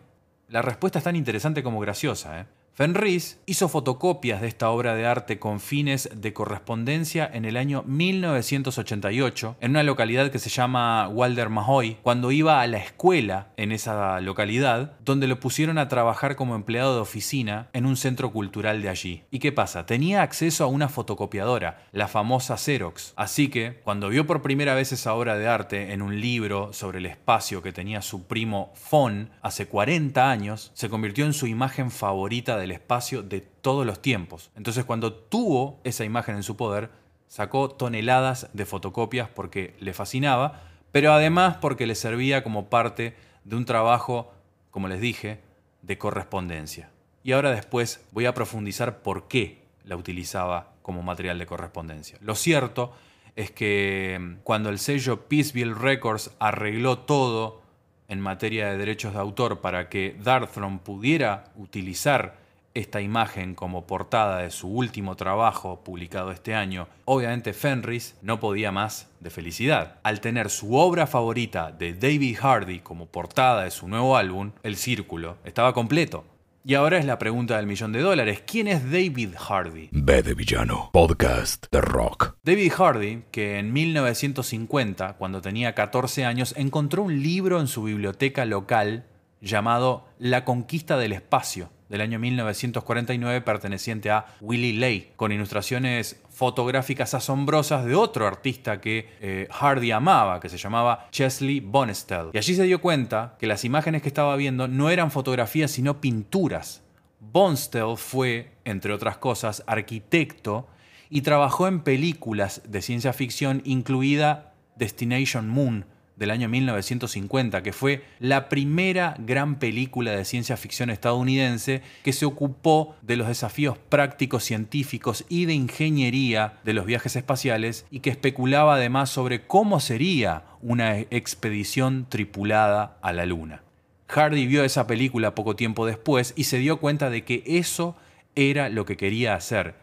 La 0.50 0.62
respuesta 0.62 1.00
es 1.00 1.06
tan 1.06 1.15
interesante 1.15 1.63
como 1.63 1.80
graciosa. 1.80 2.42
¿eh? 2.42 2.46
Fenris 2.80 3.42
hizo 3.46 3.68
fotocopias 3.68 4.39
de 4.39 4.48
esta 4.48 4.70
obra 4.70 4.96
de 4.96 5.06
arte 5.06 5.38
con 5.38 5.60
fines 5.60 6.10
de 6.15 6.32
correspondencia 6.32 7.30
en 7.34 7.44
el 7.44 7.58
año 7.58 7.84
1988 7.86 9.58
en 9.60 9.72
una 9.72 9.84
localidad 9.84 10.32
que 10.32 10.39
se 10.39 10.50
llama 10.50 11.10
Walder 11.10 11.50
Mahoy, 11.50 11.98
cuando 12.02 12.32
iba 12.32 12.62
a 12.62 12.68
la 12.68 12.78
escuela 12.78 13.50
en 13.58 13.74
esa 13.74 14.22
localidad, 14.22 14.94
donde 15.04 15.28
lo 15.28 15.42
pusieron 15.42 15.78
a 15.78 15.89
trabajar 15.89 16.38
como 16.38 16.56
empleado 16.56 16.96
de 16.96 17.02
oficina 17.02 17.68
en 17.74 17.86
un 17.86 17.98
centro 17.98 18.32
cultural 18.32 18.82
de 18.82 18.88
allí. 18.88 19.24
¿Y 19.30 19.39
qué 19.39 19.52
pasa? 19.52 19.86
Tenía 19.86 20.22
acceso 20.22 20.63
a 20.63 20.68
una 20.68 20.88
fotocopiadora, 20.88 21.84
la 21.92 22.08
famosa 22.08 22.56
Xerox. 22.56 23.12
Así 23.18 23.50
que, 23.50 23.82
cuando 23.84 24.08
vio 24.08 24.26
por 24.26 24.42
primera 24.42 24.74
vez 24.74 24.94
esa 24.94 25.15
obra 25.15 25.38
de 25.38 25.50
arte 25.50 25.92
en 25.92 26.02
un 26.02 26.22
libro 26.22 26.72
sobre 26.72 27.00
el 27.00 27.08
espacio 27.08 27.62
que 27.62 27.74
tenía 27.74 28.02
su 28.02 28.26
primo 28.26 28.72
Fon 28.74 29.32
hace 29.42 29.65
40 29.65 30.32
años, 30.32 30.72
se 30.76 30.88
convirtió 30.88 31.26
en 31.26 31.34
su 31.34 31.46
imagen 31.46 31.92
favorita 31.92 32.58
espacio 32.72 33.24
de 33.24 33.42
todos 33.42 33.86
los 33.86 34.02
tiempos. 34.02 34.52
Entonces 34.56 34.86
cuando 34.86 35.14
tuvo 35.14 35.80
esa 35.84 36.06
imagen 36.06 36.36
en 36.36 36.44
su 36.44 36.56
poder, 36.56 36.90
sacó 37.28 37.70
toneladas 37.70 38.50
de 38.54 38.66
fotocopias 38.66 39.30
porque 39.30 39.76
le 39.80 39.94
fascinaba, 39.94 40.64
pero 40.92 41.14
además 41.14 41.58
porque 41.58 41.88
le 41.88 41.96
servía 41.96 42.44
como 42.44 42.70
parte 42.70 43.16
de 43.44 43.56
un 43.56 43.66
trabajo, 43.66 44.34
como 44.72 44.88
les 44.88 45.00
dije, 45.02 45.40
de 45.82 45.98
correspondencia. 45.98 46.90
Y 47.24 47.34
ahora 47.34 47.52
después 47.52 48.06
voy 48.12 48.26
a 48.26 48.34
profundizar 48.34 49.02
por 49.02 49.28
qué 49.28 49.64
la 49.84 49.96
utilizaba 49.96 50.74
como 50.82 51.04
material 51.04 51.38
de 51.38 51.46
correspondencia. 51.46 52.18
Lo 52.22 52.36
cierto 52.36 52.94
es 53.36 53.52
que 53.52 54.18
mm, 54.20 54.36
cuando 54.44 54.70
el 54.70 54.80
sello 54.80 55.28
Peaceville 55.28 55.74
Records 55.74 56.32
arregló 56.40 57.00
todo 57.00 57.62
en 58.08 58.20
materia 58.20 58.70
de 58.70 58.78
derechos 58.78 59.14
de 59.14 59.20
autor 59.20 59.62
para 59.62 59.88
que 59.88 60.18
Darthron 60.22 60.80
pudiera 60.80 61.52
utilizar 61.56 62.38
esta 62.80 63.02
imagen 63.02 63.56
como 63.56 63.86
portada 63.86 64.39
de 64.39 64.52
su 64.52 64.68
último 64.68 65.15
trabajo 65.15 65.84
publicado 65.84 66.32
este 66.32 66.56
año, 66.56 66.88
obviamente 67.06 67.54
Fenris 67.54 68.15
no 68.22 68.39
podía 68.39 68.72
más 68.72 69.10
de 69.20 69.30
felicidad. 69.30 70.00
Al 70.04 70.22
tener 70.22 70.50
su 70.50 70.76
obra 70.76 71.06
favorita 71.06 71.72
de 71.72 71.94
David 71.94 72.38
Hardy 72.39 72.80
como 72.80 73.06
portada 73.06 73.63
de 73.63 73.72
su 73.72 73.88
nuevo 73.88 74.18
álbum, 74.18 74.52
El 74.63 74.78
Círculo, 74.78 75.38
estaba 75.44 75.74
completo. 75.74 76.26
Y 76.65 76.76
ahora 76.76 76.98
es 76.98 77.06
la 77.06 77.18
pregunta 77.18 77.58
del 77.58 77.68
millón 77.68 77.94
de 77.94 78.02
dólares. 78.02 78.44
¿Quién 78.46 78.68
es 78.68 78.84
David 78.84 79.36
Hardy? 79.38 79.89
B 79.92 80.22
de 80.22 80.34
Villano, 80.34 80.89
podcast 80.92 81.65
de 81.72 81.82
rock. 81.82 82.36
David 82.44 82.72
Hardy, 82.74 83.24
que 83.32 83.60
en 83.60 83.72
1950, 83.72 85.13
cuando 85.13 85.42
tenía 85.42 85.74
14 85.74 86.26
años, 86.26 86.54
encontró 86.58 87.04
un 87.04 87.24
libro 87.24 87.60
en 87.60 87.68
su 87.68 87.84
biblioteca 87.84 88.46
local 88.46 89.06
llamado 89.42 90.06
La 90.20 90.44
conquista 90.44 90.98
del 90.98 91.13
espacio 91.13 91.70
del 91.89 92.02
año 92.02 92.19
1949 92.19 93.41
perteneciente 93.41 94.12
a 94.12 94.28
Willie 94.39 94.80
Lay, 94.80 95.12
con 95.15 95.32
ilustraciones 95.32 96.21
fotográficas 96.30 97.13
asombrosas 97.13 97.84
de 97.86 97.95
otro 97.95 98.28
artista 98.28 98.80
que 98.80 99.10
eh, 99.19 99.47
Hardy 99.52 99.91
amaba, 99.91 100.39
que 100.39 100.49
se 100.49 100.58
llamaba 100.58 101.08
Chesley 101.12 101.60
Bonestell. 101.60 102.30
Y 102.34 102.38
allí 102.38 102.56
se 102.56 102.63
dio 102.63 102.80
cuenta 102.80 103.36
que 103.39 103.47
las 103.47 103.65
imágenes 103.65 104.02
que 104.02 104.08
estaba 104.08 104.36
viendo 104.36 104.67
no 104.67 104.89
eran 104.89 105.12
fotografías, 105.12 105.71
sino 105.71 105.99
pinturas. 105.99 106.84
Bonestell 107.19 107.97
fue, 107.97 108.52
entre 108.63 108.93
otras 108.93 109.17
cosas, 109.17 109.63
arquitecto 109.67 110.67
y 111.10 111.21
trabajó 111.21 111.67
en 111.67 111.82
películas 111.82 112.62
de 112.67 112.82
ciencia 112.82 113.13
ficción, 113.13 113.62
incluida 113.65 114.54
Destination 114.75 115.49
Moon, 115.49 115.86
del 116.20 116.32
año 116.32 116.50
1950, 116.50 117.64
que 117.64 117.74
fue 117.74 118.04
la 118.20 118.50
primera 118.50 119.16
gran 119.18 119.58
película 119.58 120.12
de 120.12 120.26
ciencia 120.26 120.58
ficción 120.58 120.90
estadounidense 120.90 121.82
que 122.04 122.14
se 122.14 122.26
ocupó 122.26 122.96
de 123.02 123.16
los 123.16 123.30
desafíos 123.30 123.78
prácticos 123.78 124.44
científicos 124.44 125.26
y 125.30 125.46
de 125.46 125.54
ingeniería 125.54 126.60
de 126.66 126.74
los 126.74 126.86
viajes 126.86 127.16
espaciales 127.16 127.86
y 127.90 128.02
que 128.02 128.10
especulaba 128.10 128.76
además 128.76 129.10
sobre 129.10 129.48
cómo 129.48 129.80
sería 129.80 130.44
una 130.62 131.00
expedición 131.00 132.06
tripulada 132.10 132.98
a 133.02 133.14
la 133.14 133.26
Luna. 133.26 133.64
Hardy 134.10 134.46
vio 134.46 134.64
esa 134.64 134.88
película 134.88 135.36
poco 135.36 135.56
tiempo 135.56 135.86
después 135.86 136.34
y 136.36 136.46
se 136.46 136.58
dio 136.58 136.80
cuenta 136.80 137.10
de 137.10 137.24
que 137.24 137.44
eso 137.46 137.96
era 138.36 138.70
lo 138.70 138.86
que 138.86 138.98
quería 138.98 139.36
hacer, 139.36 139.76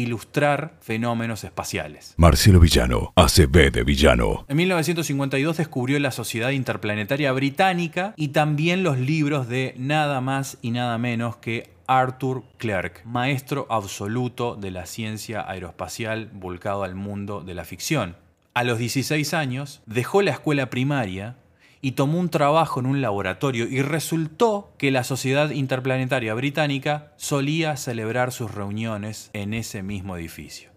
ilustrar 0.00 0.74
fenómenos 0.80 1.44
espaciales. 1.44 2.14
Marcelo 2.16 2.60
Villano, 2.60 3.12
ACB 3.16 3.70
de 3.70 3.84
Villano. 3.84 4.44
En 4.48 4.56
1952 4.56 5.56
descubrió 5.56 5.98
la 5.98 6.10
Sociedad 6.10 6.50
Interplanetaria 6.50 7.32
Británica 7.32 8.14
y 8.16 8.28
también 8.28 8.82
los 8.82 8.98
libros 8.98 9.48
de 9.48 9.74
nada 9.76 10.20
más 10.20 10.58
y 10.62 10.72
nada 10.72 10.98
menos 10.98 11.36
que 11.36 11.70
Arthur 11.86 12.44
Clarke, 12.56 13.02
maestro 13.04 13.66
absoluto 13.68 14.54
de 14.54 14.70
la 14.70 14.86
ciencia 14.86 15.44
aeroespacial 15.48 16.30
volcado 16.32 16.84
al 16.84 16.94
mundo 16.94 17.40
de 17.40 17.54
la 17.54 17.64
ficción. 17.64 18.16
A 18.54 18.64
los 18.64 18.78
16 18.78 19.34
años 19.34 19.80
dejó 19.86 20.22
la 20.22 20.32
escuela 20.32 20.70
primaria 20.70 21.36
y 21.82 21.92
tomó 21.92 22.18
un 22.18 22.28
trabajo 22.28 22.80
en 22.80 22.86
un 22.86 23.00
laboratorio 23.00 23.66
y 23.68 23.82
resultó 23.82 24.72
que 24.78 24.90
la 24.90 25.04
Sociedad 25.04 25.50
Interplanetaria 25.50 26.34
Británica 26.34 27.12
solía 27.16 27.76
celebrar 27.76 28.32
sus 28.32 28.54
reuniones 28.54 29.30
en 29.32 29.54
ese 29.54 29.82
mismo 29.82 30.16
edificio. 30.16 30.70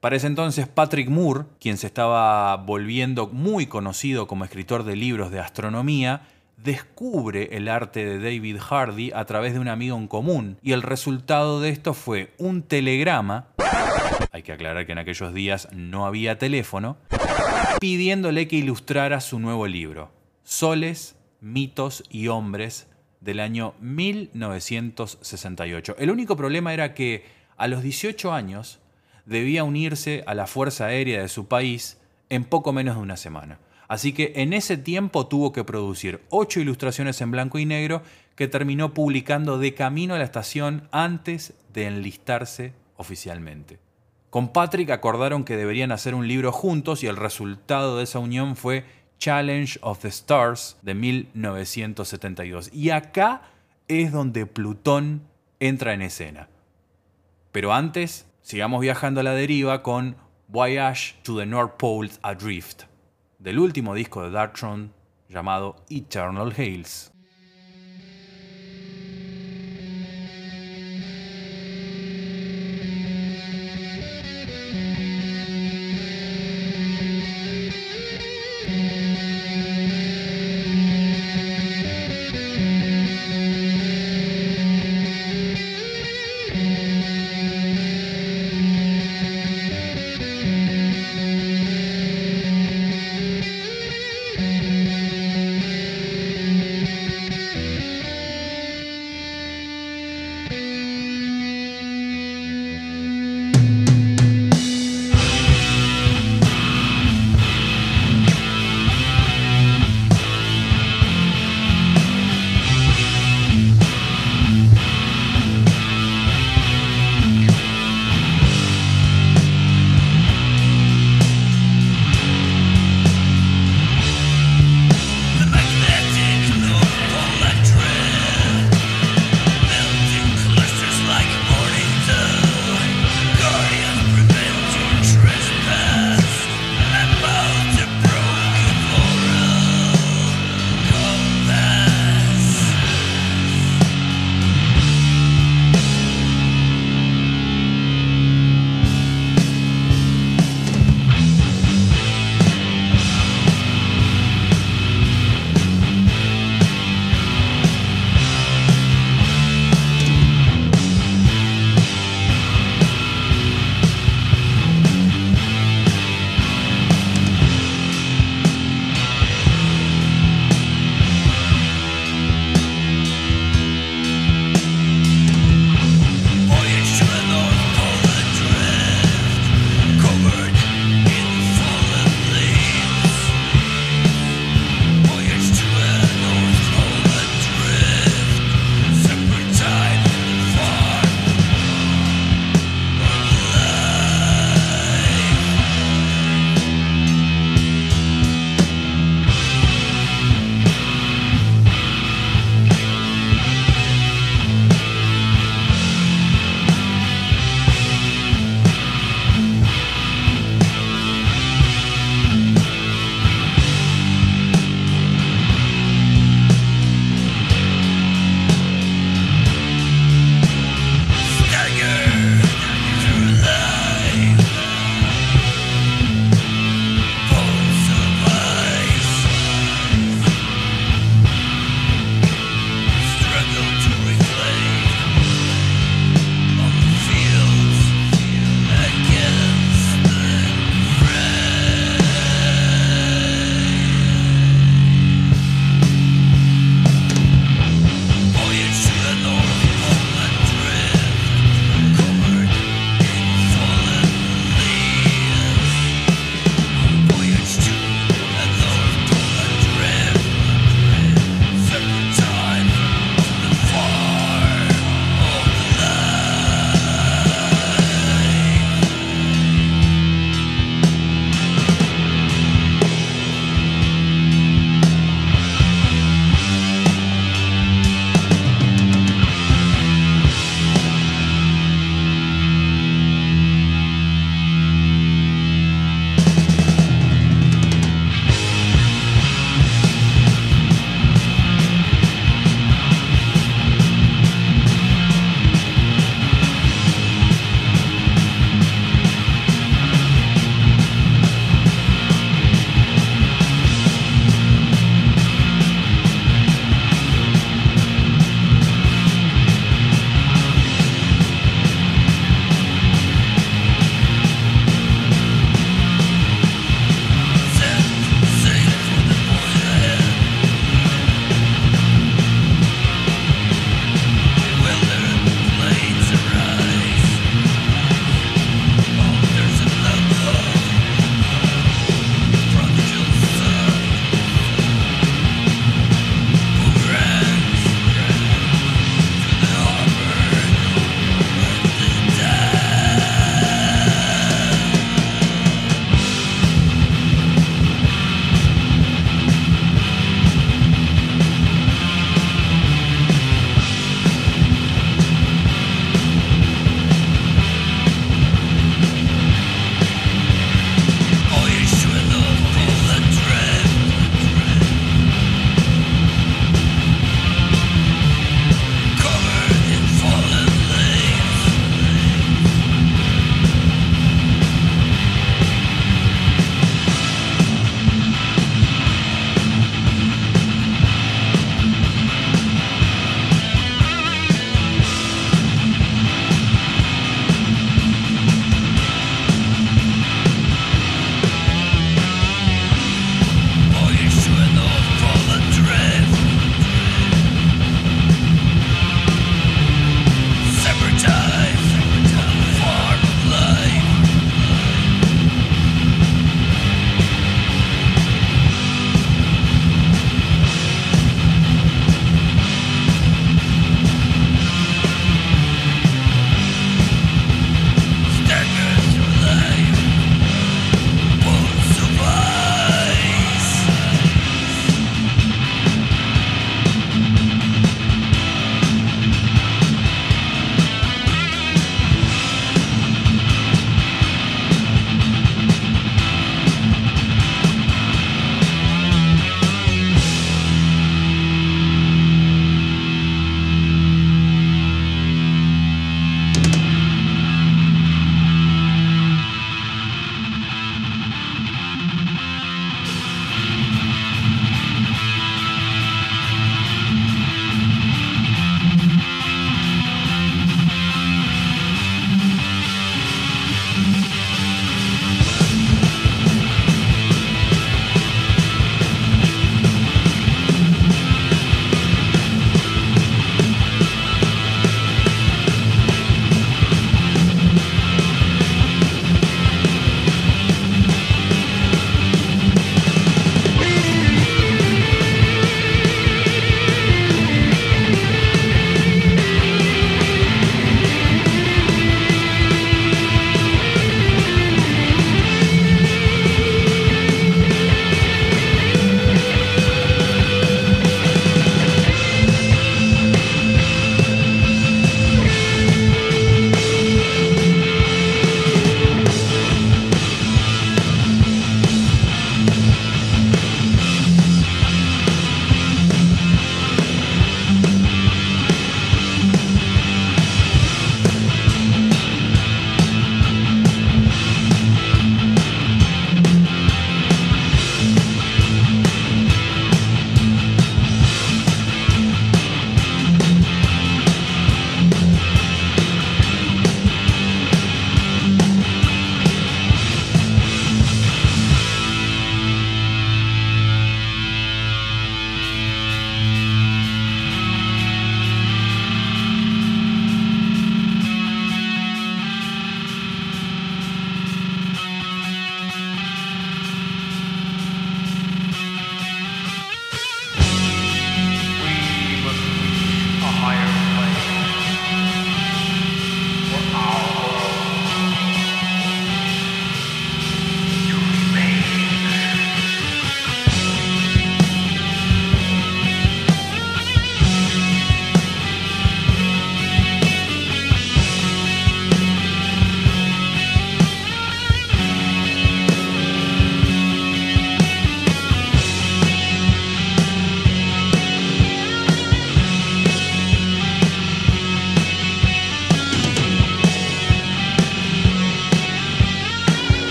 Para 0.00 0.16
ese 0.16 0.26
entonces 0.26 0.68
Patrick 0.68 1.08
Moore, 1.08 1.46
quien 1.60 1.78
se 1.78 1.86
estaba 1.86 2.56
volviendo 2.58 3.26
muy 3.28 3.66
conocido 3.66 4.26
como 4.26 4.44
escritor 4.44 4.84
de 4.84 4.96
libros 4.96 5.30
de 5.30 5.40
astronomía, 5.40 6.22
descubre 6.56 7.56
el 7.56 7.68
arte 7.68 8.04
de 8.04 8.18
David 8.18 8.58
Hardy 8.58 9.12
a 9.14 9.24
través 9.24 9.54
de 9.54 9.60
un 9.60 9.68
amigo 9.68 9.96
en 9.96 10.06
común 10.06 10.58
y 10.62 10.72
el 10.72 10.82
resultado 10.82 11.60
de 11.60 11.70
esto 11.70 11.94
fue 11.94 12.32
un 12.38 12.62
telegrama, 12.62 13.48
hay 14.30 14.42
que 14.42 14.52
aclarar 14.52 14.86
que 14.86 14.92
en 14.92 14.98
aquellos 14.98 15.34
días 15.34 15.68
no 15.72 16.06
había 16.06 16.38
teléfono, 16.38 16.96
pidiéndole 17.80 18.46
que 18.46 18.56
ilustrara 18.56 19.20
su 19.20 19.38
nuevo 19.38 19.66
libro. 19.66 20.13
Soles, 20.44 21.16
mitos 21.40 22.04
y 22.10 22.28
hombres 22.28 22.86
del 23.20 23.40
año 23.40 23.74
1968. 23.80 25.96
El 25.98 26.10
único 26.10 26.36
problema 26.36 26.74
era 26.74 26.92
que 26.92 27.24
a 27.56 27.66
los 27.66 27.82
18 27.82 28.30
años 28.32 28.78
debía 29.24 29.64
unirse 29.64 30.22
a 30.26 30.34
la 30.34 30.46
Fuerza 30.46 30.84
Aérea 30.86 31.22
de 31.22 31.28
su 31.28 31.48
país 31.48 31.98
en 32.28 32.44
poco 32.44 32.74
menos 32.74 32.96
de 32.96 33.02
una 33.02 33.16
semana. 33.16 33.58
Así 33.88 34.12
que 34.12 34.34
en 34.36 34.52
ese 34.52 34.76
tiempo 34.76 35.26
tuvo 35.26 35.52
que 35.52 35.64
producir 35.64 36.20
ocho 36.28 36.60
ilustraciones 36.60 37.22
en 37.22 37.30
blanco 37.30 37.58
y 37.58 37.64
negro 37.64 38.02
que 38.36 38.46
terminó 38.46 38.92
publicando 38.92 39.56
de 39.58 39.72
camino 39.72 40.14
a 40.14 40.18
la 40.18 40.24
estación 40.24 40.88
antes 40.92 41.54
de 41.72 41.86
enlistarse 41.86 42.74
oficialmente. 42.96 43.78
Con 44.28 44.48
Patrick 44.48 44.90
acordaron 44.90 45.44
que 45.44 45.56
deberían 45.56 45.92
hacer 45.92 46.14
un 46.14 46.28
libro 46.28 46.52
juntos 46.52 47.02
y 47.02 47.06
el 47.06 47.16
resultado 47.16 47.96
de 47.96 48.04
esa 48.04 48.18
unión 48.18 48.56
fue 48.56 48.84
Challenge 49.18 49.78
of 49.82 50.00
the 50.00 50.08
Stars 50.08 50.76
de 50.82 50.94
1972. 50.94 52.70
Y 52.72 52.90
acá 52.90 53.42
es 53.88 54.12
donde 54.12 54.46
Plutón 54.46 55.22
entra 55.60 55.94
en 55.94 56.02
escena. 56.02 56.48
Pero 57.52 57.72
antes, 57.72 58.26
sigamos 58.42 58.80
viajando 58.80 59.20
a 59.20 59.24
la 59.24 59.32
deriva 59.32 59.82
con 59.82 60.16
Voyage 60.48 61.14
to 61.22 61.38
the 61.38 61.46
North 61.46 61.76
Pole 61.78 62.10
Adrift, 62.22 62.82
del 63.38 63.58
último 63.58 63.94
disco 63.94 64.22
de 64.22 64.30
Darktron 64.30 64.92
llamado 65.28 65.76
Eternal 65.88 66.52
Hails. 66.56 67.13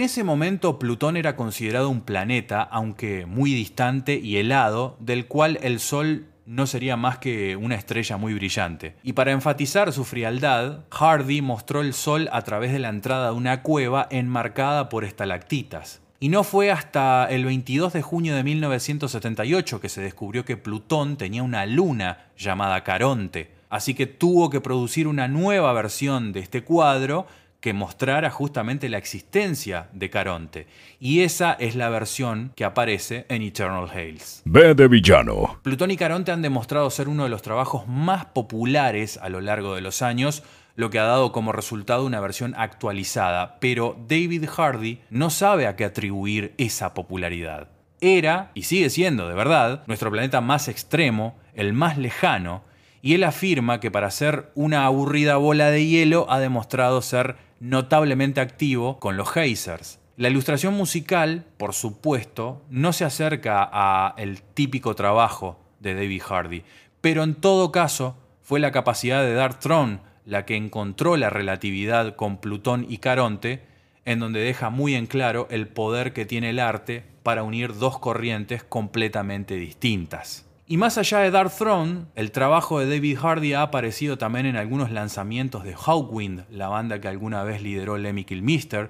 En 0.00 0.04
ese 0.04 0.24
momento 0.24 0.78
Plutón 0.78 1.18
era 1.18 1.36
considerado 1.36 1.90
un 1.90 2.00
planeta, 2.00 2.62
aunque 2.62 3.26
muy 3.26 3.52
distante 3.52 4.14
y 4.14 4.38
helado, 4.38 4.96
del 4.98 5.26
cual 5.26 5.58
el 5.60 5.78
Sol 5.78 6.24
no 6.46 6.66
sería 6.66 6.96
más 6.96 7.18
que 7.18 7.54
una 7.54 7.74
estrella 7.74 8.16
muy 8.16 8.32
brillante. 8.32 8.96
Y 9.02 9.12
para 9.12 9.32
enfatizar 9.32 9.92
su 9.92 10.06
frialdad, 10.06 10.84
Hardy 10.90 11.42
mostró 11.42 11.82
el 11.82 11.92
Sol 11.92 12.30
a 12.32 12.40
través 12.40 12.72
de 12.72 12.78
la 12.78 12.88
entrada 12.88 13.26
de 13.26 13.36
una 13.36 13.60
cueva 13.60 14.08
enmarcada 14.10 14.88
por 14.88 15.04
estalactitas. 15.04 16.00
Y 16.18 16.30
no 16.30 16.44
fue 16.44 16.70
hasta 16.70 17.26
el 17.28 17.44
22 17.44 17.92
de 17.92 18.00
junio 18.00 18.34
de 18.34 18.42
1978 18.42 19.82
que 19.82 19.90
se 19.90 20.00
descubrió 20.00 20.46
que 20.46 20.56
Plutón 20.56 21.18
tenía 21.18 21.42
una 21.42 21.66
luna 21.66 22.30
llamada 22.38 22.84
Caronte. 22.84 23.50
Así 23.68 23.92
que 23.92 24.06
tuvo 24.06 24.48
que 24.48 24.62
producir 24.62 25.06
una 25.06 25.28
nueva 25.28 25.74
versión 25.74 26.32
de 26.32 26.40
este 26.40 26.64
cuadro 26.64 27.26
que 27.60 27.72
mostrara 27.72 28.30
justamente 28.30 28.88
la 28.88 28.98
existencia 28.98 29.88
de 29.92 30.10
Caronte. 30.10 30.66
Y 30.98 31.20
esa 31.20 31.52
es 31.52 31.76
la 31.76 31.90
versión 31.90 32.52
que 32.56 32.64
aparece 32.64 33.26
en 33.28 33.42
Eternal 33.42 33.88
Hales. 33.90 34.42
B 34.44 34.74
de 34.74 34.88
villano. 34.88 35.60
Plutón 35.62 35.90
y 35.90 35.96
Caronte 35.96 36.32
han 36.32 36.42
demostrado 36.42 36.90
ser 36.90 37.08
uno 37.08 37.24
de 37.24 37.30
los 37.30 37.42
trabajos 37.42 37.86
más 37.86 38.24
populares 38.26 39.18
a 39.18 39.28
lo 39.28 39.40
largo 39.40 39.74
de 39.74 39.82
los 39.82 40.02
años, 40.02 40.42
lo 40.76 40.88
que 40.88 40.98
ha 40.98 41.04
dado 41.04 41.32
como 41.32 41.52
resultado 41.52 42.06
una 42.06 42.20
versión 42.20 42.54
actualizada, 42.56 43.58
pero 43.60 43.98
David 44.08 44.46
Hardy 44.48 45.00
no 45.10 45.28
sabe 45.28 45.66
a 45.66 45.76
qué 45.76 45.84
atribuir 45.84 46.54
esa 46.56 46.94
popularidad. 46.94 47.68
Era, 48.00 48.50
y 48.54 48.62
sigue 48.62 48.88
siendo 48.88 49.28
de 49.28 49.34
verdad, 49.34 49.82
nuestro 49.86 50.10
planeta 50.10 50.40
más 50.40 50.68
extremo, 50.68 51.38
el 51.54 51.74
más 51.74 51.98
lejano, 51.98 52.62
y 53.02 53.14
él 53.14 53.24
afirma 53.24 53.80
que 53.80 53.90
para 53.90 54.10
ser 54.10 54.50
una 54.54 54.84
aburrida 54.84 55.36
bola 55.36 55.70
de 55.70 55.86
hielo 55.86 56.26
ha 56.30 56.38
demostrado 56.38 57.02
ser 57.02 57.36
notablemente 57.60 58.40
activo 58.40 58.98
con 58.98 59.16
los 59.16 59.36
hazers. 59.36 60.00
La 60.16 60.28
ilustración 60.28 60.74
musical, 60.74 61.46
por 61.56 61.72
supuesto, 61.72 62.62
no 62.68 62.92
se 62.92 63.04
acerca 63.04 63.68
a 63.72 64.14
el 64.18 64.42
típico 64.42 64.94
trabajo 64.94 65.60
de 65.78 65.94
David 65.94 66.22
Hardy, 66.22 66.64
pero 67.00 67.22
en 67.22 67.34
todo 67.34 67.70
caso 67.70 68.16
fue 68.42 68.60
la 68.60 68.72
capacidad 68.72 69.22
de 69.22 69.34
Dark 69.34 69.60
Throne 69.60 70.00
la 70.26 70.44
que 70.44 70.56
encontró 70.56 71.16
la 71.16 71.30
relatividad 71.30 72.14
con 72.16 72.38
Plutón 72.38 72.86
y 72.88 72.98
Caronte, 72.98 73.62
en 74.04 74.20
donde 74.20 74.40
deja 74.40 74.70
muy 74.70 74.94
en 74.94 75.06
claro 75.06 75.48
el 75.50 75.68
poder 75.68 76.12
que 76.12 76.26
tiene 76.26 76.50
el 76.50 76.58
arte 76.58 77.04
para 77.22 77.42
unir 77.42 77.74
dos 77.74 77.98
corrientes 77.98 78.62
completamente 78.62 79.56
distintas. 79.56 80.49
Y 80.70 80.76
más 80.76 80.98
allá 80.98 81.18
de 81.18 81.32
Dark 81.32 81.50
Throne, 81.50 82.04
el 82.14 82.30
trabajo 82.30 82.78
de 82.78 82.88
David 82.88 83.18
Hardy 83.18 83.54
ha 83.54 83.62
aparecido 83.62 84.18
también 84.18 84.46
en 84.46 84.54
algunos 84.54 84.92
lanzamientos 84.92 85.64
de 85.64 85.74
Hawkwind, 85.74 86.44
la 86.48 86.68
banda 86.68 87.00
que 87.00 87.08
alguna 87.08 87.42
vez 87.42 87.60
lideró 87.60 87.98
Lemmy 87.98 88.22
Kilmister, 88.22 88.88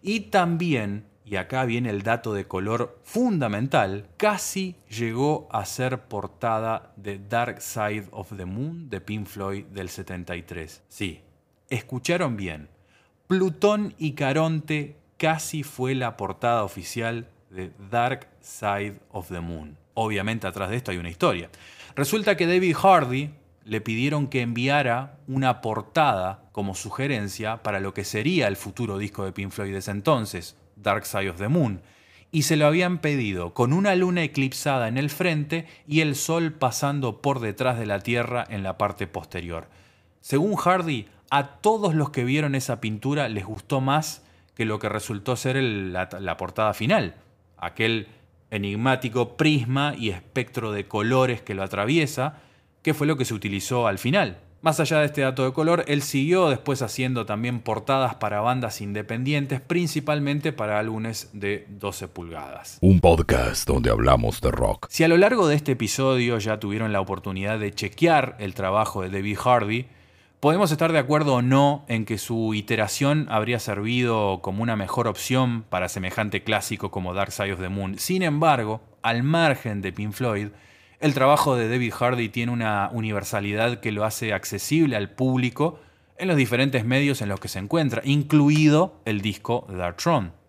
y 0.00 0.20
también, 0.30 1.04
y 1.26 1.36
acá 1.36 1.66
viene 1.66 1.90
el 1.90 2.04
dato 2.04 2.32
de 2.32 2.46
color 2.46 2.98
fundamental, 3.02 4.08
casi 4.16 4.76
llegó 4.88 5.46
a 5.52 5.66
ser 5.66 6.04
portada 6.04 6.94
de 6.96 7.18
Dark 7.18 7.60
Side 7.60 8.06
of 8.12 8.32
the 8.34 8.46
Moon 8.46 8.88
de 8.88 9.02
Pink 9.02 9.26
Floyd 9.26 9.66
del 9.66 9.90
73. 9.90 10.84
Sí, 10.88 11.20
escucharon 11.68 12.38
bien. 12.38 12.70
Plutón 13.26 13.92
y 13.98 14.12
Caronte 14.12 14.96
casi 15.18 15.64
fue 15.64 15.94
la 15.94 16.16
portada 16.16 16.64
oficial 16.64 17.28
de 17.50 17.72
Dark 17.90 18.26
Side 18.40 19.00
of 19.10 19.28
the 19.28 19.40
Moon. 19.40 19.76
Obviamente 20.02 20.46
atrás 20.46 20.70
de 20.70 20.76
esto 20.76 20.92
hay 20.92 20.96
una 20.96 21.10
historia. 21.10 21.50
Resulta 21.94 22.34
que 22.34 22.46
David 22.46 22.74
Hardy 22.74 23.34
le 23.66 23.82
pidieron 23.82 24.28
que 24.28 24.40
enviara 24.40 25.18
una 25.28 25.60
portada 25.60 26.44
como 26.52 26.74
sugerencia 26.74 27.62
para 27.62 27.80
lo 27.80 27.92
que 27.92 28.04
sería 28.04 28.48
el 28.48 28.56
futuro 28.56 28.96
disco 28.96 29.26
de 29.26 29.32
Pink 29.32 29.50
Floyd 29.50 29.72
de 29.72 29.80
ese 29.80 29.90
entonces, 29.90 30.56
Dark 30.74 31.04
Side 31.04 31.28
of 31.28 31.36
the 31.36 31.48
Moon. 31.48 31.82
Y 32.32 32.44
se 32.44 32.56
lo 32.56 32.64
habían 32.64 33.00
pedido 33.00 33.52
con 33.52 33.74
una 33.74 33.94
luna 33.94 34.22
eclipsada 34.22 34.88
en 34.88 34.96
el 34.96 35.10
frente 35.10 35.66
y 35.86 36.00
el 36.00 36.16
sol 36.16 36.54
pasando 36.54 37.20
por 37.20 37.40
detrás 37.40 37.78
de 37.78 37.84
la 37.84 38.00
Tierra 38.00 38.46
en 38.48 38.62
la 38.62 38.78
parte 38.78 39.06
posterior. 39.06 39.68
Según 40.22 40.56
Hardy, 40.56 41.08
a 41.28 41.56
todos 41.58 41.94
los 41.94 42.08
que 42.08 42.24
vieron 42.24 42.54
esa 42.54 42.80
pintura 42.80 43.28
les 43.28 43.44
gustó 43.44 43.82
más 43.82 44.24
que 44.54 44.64
lo 44.64 44.78
que 44.78 44.88
resultó 44.88 45.36
ser 45.36 45.62
la, 45.62 46.08
la 46.18 46.38
portada 46.38 46.72
final, 46.72 47.16
aquel 47.58 48.08
enigmático 48.50 49.36
prisma 49.36 49.94
y 49.96 50.10
espectro 50.10 50.72
de 50.72 50.86
colores 50.86 51.42
que 51.42 51.54
lo 51.54 51.62
atraviesa, 51.62 52.40
que 52.82 52.94
fue 52.94 53.06
lo 53.06 53.16
que 53.16 53.24
se 53.24 53.34
utilizó 53.34 53.86
al 53.86 53.98
final. 53.98 54.38
Más 54.62 54.78
allá 54.78 54.98
de 54.98 55.06
este 55.06 55.22
dato 55.22 55.42
de 55.46 55.54
color, 55.54 55.84
él 55.88 56.02
siguió 56.02 56.50
después 56.50 56.82
haciendo 56.82 57.24
también 57.24 57.60
portadas 57.60 58.16
para 58.16 58.42
bandas 58.42 58.82
independientes, 58.82 59.62
principalmente 59.62 60.52
para 60.52 60.78
álbumes 60.78 61.30
de 61.32 61.66
12 61.70 62.08
pulgadas. 62.08 62.76
Un 62.82 63.00
podcast 63.00 63.66
donde 63.66 63.88
hablamos 63.88 64.42
de 64.42 64.50
rock. 64.50 64.86
Si 64.90 65.02
a 65.02 65.08
lo 65.08 65.16
largo 65.16 65.48
de 65.48 65.54
este 65.54 65.72
episodio 65.72 66.38
ya 66.38 66.60
tuvieron 66.60 66.92
la 66.92 67.00
oportunidad 67.00 67.58
de 67.58 67.72
chequear 67.72 68.36
el 68.38 68.52
trabajo 68.52 69.00
de 69.00 69.08
David 69.08 69.38
Hardy, 69.38 69.86
Podemos 70.40 70.72
estar 70.72 70.90
de 70.90 70.98
acuerdo 70.98 71.34
o 71.34 71.42
no 71.42 71.84
en 71.86 72.06
que 72.06 72.16
su 72.16 72.54
iteración 72.54 73.26
habría 73.28 73.58
servido 73.58 74.40
como 74.40 74.62
una 74.62 74.74
mejor 74.74 75.06
opción 75.06 75.66
para 75.68 75.90
semejante 75.90 76.42
clásico 76.42 76.90
como 76.90 77.12
Dark 77.12 77.30
Side 77.30 77.52
of 77.52 77.60
the 77.60 77.68
Moon. 77.68 77.98
Sin 77.98 78.22
embargo, 78.22 78.80
al 79.02 79.22
margen 79.22 79.82
de 79.82 79.92
Pink 79.92 80.12
Floyd, 80.12 80.48
el 80.98 81.12
trabajo 81.12 81.56
de 81.56 81.68
David 81.68 81.92
Hardy 81.92 82.30
tiene 82.30 82.52
una 82.52 82.88
universalidad 82.90 83.80
que 83.80 83.92
lo 83.92 84.02
hace 84.02 84.32
accesible 84.32 84.96
al 84.96 85.10
público 85.10 85.78
en 86.16 86.28
los 86.28 86.38
diferentes 86.38 86.86
medios 86.86 87.20
en 87.20 87.28
los 87.28 87.38
que 87.38 87.48
se 87.48 87.58
encuentra, 87.58 88.00
incluido 88.02 89.02
el 89.04 89.20
disco 89.20 89.66
Dark 89.68 89.98
Throne. 89.98 90.39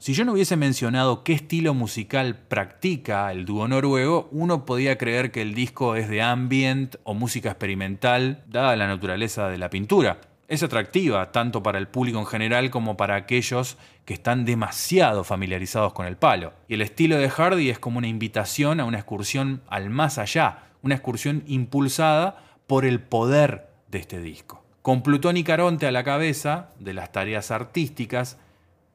Si 0.00 0.12
yo 0.14 0.24
no 0.24 0.32
hubiese 0.32 0.56
mencionado 0.56 1.24
qué 1.24 1.32
estilo 1.32 1.74
musical 1.74 2.36
practica 2.36 3.32
el 3.32 3.44
dúo 3.44 3.66
noruego, 3.66 4.28
uno 4.30 4.64
podía 4.64 4.96
creer 4.96 5.32
que 5.32 5.42
el 5.42 5.54
disco 5.54 5.96
es 5.96 6.08
de 6.08 6.22
ambient 6.22 6.94
o 7.02 7.14
música 7.14 7.48
experimental, 7.48 8.44
dada 8.46 8.76
la 8.76 8.86
naturaleza 8.86 9.48
de 9.48 9.58
la 9.58 9.70
pintura. 9.70 10.20
Es 10.46 10.62
atractiva 10.62 11.32
tanto 11.32 11.64
para 11.64 11.78
el 11.78 11.88
público 11.88 12.20
en 12.20 12.26
general 12.26 12.70
como 12.70 12.96
para 12.96 13.16
aquellos 13.16 13.76
que 14.04 14.14
están 14.14 14.44
demasiado 14.44 15.24
familiarizados 15.24 15.92
con 15.92 16.06
el 16.06 16.16
palo. 16.16 16.52
Y 16.68 16.74
el 16.74 16.82
estilo 16.82 17.16
de 17.18 17.28
Hardy 17.28 17.68
es 17.68 17.80
como 17.80 17.98
una 17.98 18.06
invitación 18.06 18.78
a 18.78 18.84
una 18.84 18.98
excursión 18.98 19.62
al 19.66 19.90
más 19.90 20.18
allá, 20.18 20.68
una 20.80 20.94
excursión 20.94 21.42
impulsada 21.48 22.36
por 22.68 22.84
el 22.84 23.00
poder 23.00 23.66
de 23.90 23.98
este 23.98 24.20
disco. 24.20 24.62
Con 24.80 25.02
Plutón 25.02 25.36
y 25.36 25.42
Caronte 25.42 25.88
a 25.88 25.92
la 25.92 26.04
cabeza 26.04 26.68
de 26.78 26.94
las 26.94 27.10
tareas 27.10 27.50
artísticas, 27.50 28.38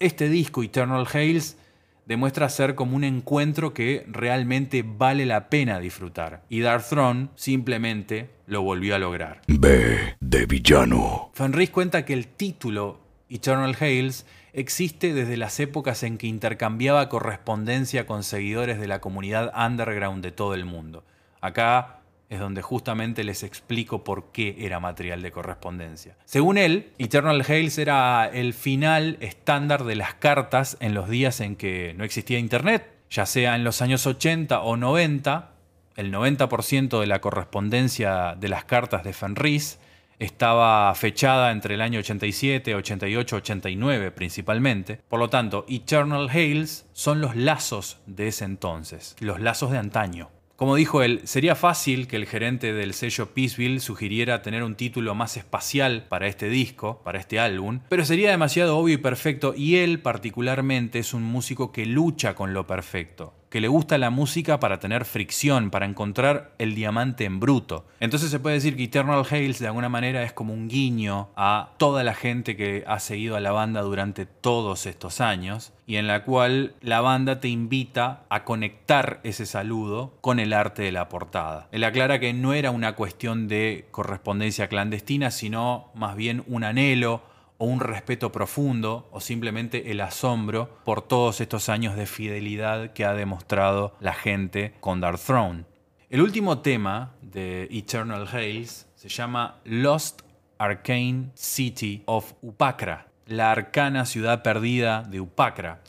este 0.04 0.30
disco, 0.30 0.64
Eternal 0.64 1.08
Hales, 1.12 1.58
demuestra 2.06 2.50
ser 2.50 2.76
como 2.76 2.96
un 2.96 3.04
encuentro 3.04 3.74
que 3.74 4.06
realmente 4.08 4.84
vale 4.86 5.26
la 5.26 5.50
pena 5.50 5.80
disfrutar. 5.80 6.44
Y 6.50 6.60
Dark 6.60 6.84
Throne 6.84 7.30
simplemente 7.36 8.30
lo 8.46 8.62
volvió 8.62 8.96
a 8.96 9.00
lograr. 9.00 9.42
B 9.48 10.16
de 10.20 10.46
villano. 10.46 11.32
Fenris 11.34 11.70
cuenta 11.70 12.04
que 12.04 12.14
el 12.14 12.28
título 12.28 13.00
Eternal 13.30 13.76
Hales 13.80 14.26
existe 14.52 15.14
desde 15.14 15.38
las 15.38 15.60
épocas 15.60 16.04
en 16.04 16.18
que 16.18 16.28
intercambiaba 16.28 17.10
correspondencia 17.10 18.06
con 18.06 18.24
seguidores 18.24 18.80
de 18.80 18.88
la 18.88 19.00
comunidad 19.00 19.54
underground 19.58 20.24
de 20.24 20.32
todo 20.32 20.54
el 20.54 20.66
mundo. 20.66 21.06
Acá 21.40 22.03
es 22.34 22.40
donde 22.40 22.62
justamente 22.62 23.24
les 23.24 23.44
explico 23.44 24.04
por 24.04 24.32
qué 24.32 24.56
era 24.60 24.80
material 24.80 25.22
de 25.22 25.32
correspondencia. 25.32 26.16
Según 26.26 26.58
él, 26.58 26.92
Eternal 26.98 27.46
Hales 27.48 27.78
era 27.78 28.30
el 28.32 28.54
final 28.54 29.18
estándar 29.20 29.84
de 29.84 29.96
las 29.96 30.16
cartas 30.16 30.78
en 30.80 30.94
los 30.94 31.10
días 31.10 31.40
en 31.40 31.56
que 31.56 31.94
no 31.98 32.04
existía 32.04 32.40
Internet, 32.40 32.90
ya 33.10 33.26
sea 33.26 33.56
en 33.56 33.64
los 33.64 33.82
años 33.82 34.08
80 34.08 34.62
o 34.62 34.78
90, 34.78 35.52
el 35.96 36.12
90% 36.12 37.00
de 37.00 37.08
la 37.08 37.22
correspondencia 37.22 38.36
de 38.36 38.50
las 38.50 38.66
cartas 38.66 39.04
de 39.04 39.14
Fenris 39.14 39.80
estaba 40.20 40.94
fechada 40.96 41.52
entre 41.52 41.76
el 41.76 41.82
año 41.82 42.00
87, 42.00 42.76
88, 42.76 43.36
89 43.36 44.12
principalmente. 44.12 45.00
Por 45.08 45.20
lo 45.20 45.30
tanto, 45.30 45.66
Eternal 45.68 46.30
Hales 46.30 46.88
son 46.94 47.22
los 47.22 47.36
lazos 47.36 48.00
de 48.06 48.28
ese 48.28 48.46
entonces, 48.46 49.16
los 49.20 49.40
lazos 49.40 49.72
de 49.72 49.78
antaño. 49.78 50.30
Como 50.56 50.76
dijo 50.76 51.02
él, 51.02 51.22
sería 51.24 51.56
fácil 51.56 52.08
que 52.08 52.16
el 52.16 52.28
gerente 52.28 52.74
del 52.74 52.94
sello 52.94 53.34
Peaceville 53.34 53.80
sugiriera 53.80 54.44
tener 54.44 54.64
un 54.64 54.76
título 54.76 55.16
más 55.16 55.36
espacial 55.36 56.06
para 56.08 56.28
este 56.28 56.48
disco, 56.48 57.02
para 57.04 57.20
este 57.20 57.40
álbum, 57.40 57.80
pero 57.90 58.06
sería 58.06 58.30
demasiado 58.30 58.78
obvio 58.78 58.94
y 58.94 58.98
perfecto 58.98 59.56
y 59.58 59.78
él 59.78 60.00
particularmente 60.00 61.00
es 61.00 61.16
un 61.16 61.24
músico 61.24 61.72
que 61.72 61.88
lucha 61.88 62.36
con 62.36 62.54
lo 62.54 62.68
perfecto 62.68 63.34
que 63.54 63.62
le 63.62 63.68
gusta 63.68 64.00
la 64.00 64.10
música 64.10 64.60
para 64.60 64.80
tener 64.80 65.06
fricción, 65.06 65.70
para 65.70 65.86
encontrar 65.86 66.56
el 66.58 66.74
diamante 66.74 67.26
en 67.26 67.40
bruto. 67.40 67.86
Entonces 68.00 68.32
se 68.32 68.40
puede 68.40 68.56
decir 68.56 68.76
que 68.76 68.86
Eternal 68.86 69.24
Hales 69.30 69.60
de 69.60 69.68
alguna 69.68 69.90
manera 69.90 70.24
es 70.24 70.34
como 70.34 70.56
un 70.56 70.68
guiño 70.68 71.30
a 71.36 71.70
toda 71.78 72.04
la 72.04 72.16
gente 72.16 72.58
que 72.58 72.84
ha 72.88 73.00
seguido 73.00 73.36
a 73.36 73.40
la 73.40 73.52
banda 73.52 73.84
durante 73.84 74.26
todos 74.26 74.88
estos 74.88 75.22
años 75.22 75.72
y 75.86 75.98
en 75.98 76.08
la 76.08 76.24
cual 76.24 76.74
la 76.82 77.02
banda 77.02 77.40
te 77.40 77.48
invita 77.48 78.24
a 78.30 78.44
conectar 78.44 79.20
ese 79.24 79.46
saludo 79.46 80.18
con 80.22 80.40
el 80.40 80.52
arte 80.52 80.82
de 80.82 80.92
la 80.92 81.08
portada. 81.08 81.68
Él 81.72 81.84
aclara 81.84 82.20
que 82.20 82.34
no 82.34 82.56
era 82.56 82.72
una 82.72 82.96
cuestión 82.96 83.48
de 83.48 83.88
correspondencia 83.92 84.68
clandestina, 84.68 85.30
sino 85.30 85.92
más 85.94 86.16
bien 86.16 86.44
un 86.48 86.64
anhelo 86.64 87.22
o 87.58 87.66
un 87.66 87.80
respeto 87.80 88.32
profundo 88.32 89.08
o 89.12 89.20
simplemente 89.20 89.92
el 89.92 90.02
asombro 90.02 90.80
por 90.84 91.02
todos 91.02 91.42
estos 91.42 91.70
años 91.70 91.96
de 91.96 92.06
fidelidad 92.06 92.94
que 92.94 93.06
ha 93.06 93.14
demostrado 93.14 93.96
la 94.00 94.14
gente 94.14 94.74
con 94.80 95.02
Dark 95.02 95.20
Throne. 95.20 95.66
El 96.10 96.22
último 96.22 96.60
tema 96.60 97.14
de 97.22 97.68
Eternal 97.72 98.28
Hails 98.32 98.88
se 98.96 99.10
llama 99.10 99.60
Lost 99.66 100.22
Arcane 100.58 101.32
City 101.34 102.04
of 102.06 102.34
Upacra, 102.42 103.08
la 103.26 103.52
arcana 103.52 104.06
ciudad 104.06 104.44
perdida 104.44 105.02
de 105.04 105.20
Upacra. 105.20 105.82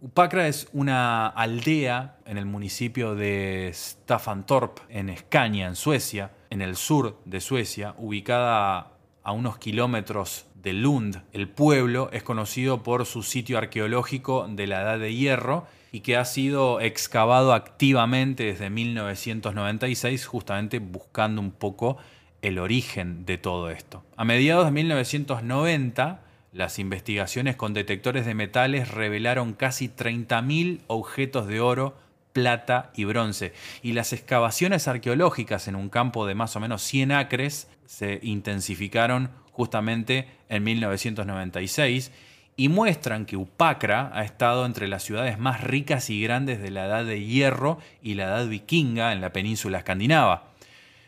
Upacra 0.00 0.48
es 0.48 0.68
una 0.72 1.26
aldea 1.26 2.16
en 2.24 2.38
el 2.38 2.46
municipio 2.46 3.14
de 3.14 3.70
Staffantorp, 3.72 4.78
en 4.88 5.08
Escaña, 5.08 5.66
en 5.66 5.76
Suecia, 5.76 6.30
en 6.50 6.60
el 6.60 6.76
sur 6.76 7.20
de 7.24 7.40
Suecia, 7.40 7.94
ubicada 7.98 8.92
a 9.22 9.32
unos 9.32 9.58
kilómetros 9.58 10.46
de 10.62 10.72
Lund. 10.72 11.22
El 11.32 11.48
pueblo 11.48 12.10
es 12.12 12.22
conocido 12.22 12.82
por 12.82 13.06
su 13.06 13.22
sitio 13.22 13.58
arqueológico 13.58 14.46
de 14.48 14.66
la 14.66 14.82
Edad 14.82 14.98
de 14.98 15.14
Hierro 15.14 15.66
y 15.90 16.00
que 16.00 16.16
ha 16.16 16.24
sido 16.24 16.80
excavado 16.80 17.52
activamente 17.52 18.44
desde 18.44 18.70
1996, 18.70 20.26
justamente 20.26 20.78
buscando 20.78 21.40
un 21.40 21.50
poco 21.50 21.98
el 22.40 22.58
origen 22.58 23.24
de 23.26 23.38
todo 23.38 23.70
esto. 23.70 24.02
A 24.16 24.24
mediados 24.24 24.64
de 24.64 24.72
1990, 24.72 26.20
las 26.52 26.78
investigaciones 26.78 27.56
con 27.56 27.74
detectores 27.74 28.26
de 28.26 28.34
metales 28.34 28.90
revelaron 28.90 29.52
casi 29.52 29.88
30.000 29.88 30.80
objetos 30.86 31.46
de 31.46 31.60
oro, 31.60 31.96
plata 32.32 32.90
y 32.94 33.04
bronce, 33.04 33.52
y 33.82 33.92
las 33.92 34.12
excavaciones 34.12 34.88
arqueológicas 34.88 35.68
en 35.68 35.76
un 35.76 35.90
campo 35.90 36.26
de 36.26 36.34
más 36.34 36.56
o 36.56 36.60
menos 36.60 36.82
100 36.82 37.12
acres 37.12 37.68
se 37.84 38.20
intensificaron 38.22 39.30
justamente 39.52 40.26
en 40.48 40.64
1996 40.64 42.10
y 42.56 42.68
muestran 42.68 43.24
que 43.24 43.36
Upacra 43.36 44.10
ha 44.12 44.24
estado 44.24 44.66
entre 44.66 44.88
las 44.88 45.02
ciudades 45.02 45.38
más 45.38 45.62
ricas 45.62 46.10
y 46.10 46.22
grandes 46.22 46.60
de 46.60 46.70
la 46.70 46.86
Edad 46.86 47.04
de 47.04 47.24
Hierro 47.24 47.78
y 48.02 48.14
la 48.14 48.24
Edad 48.24 48.46
Vikinga 48.46 49.12
en 49.12 49.20
la 49.20 49.32
península 49.32 49.78
escandinava. 49.78 50.50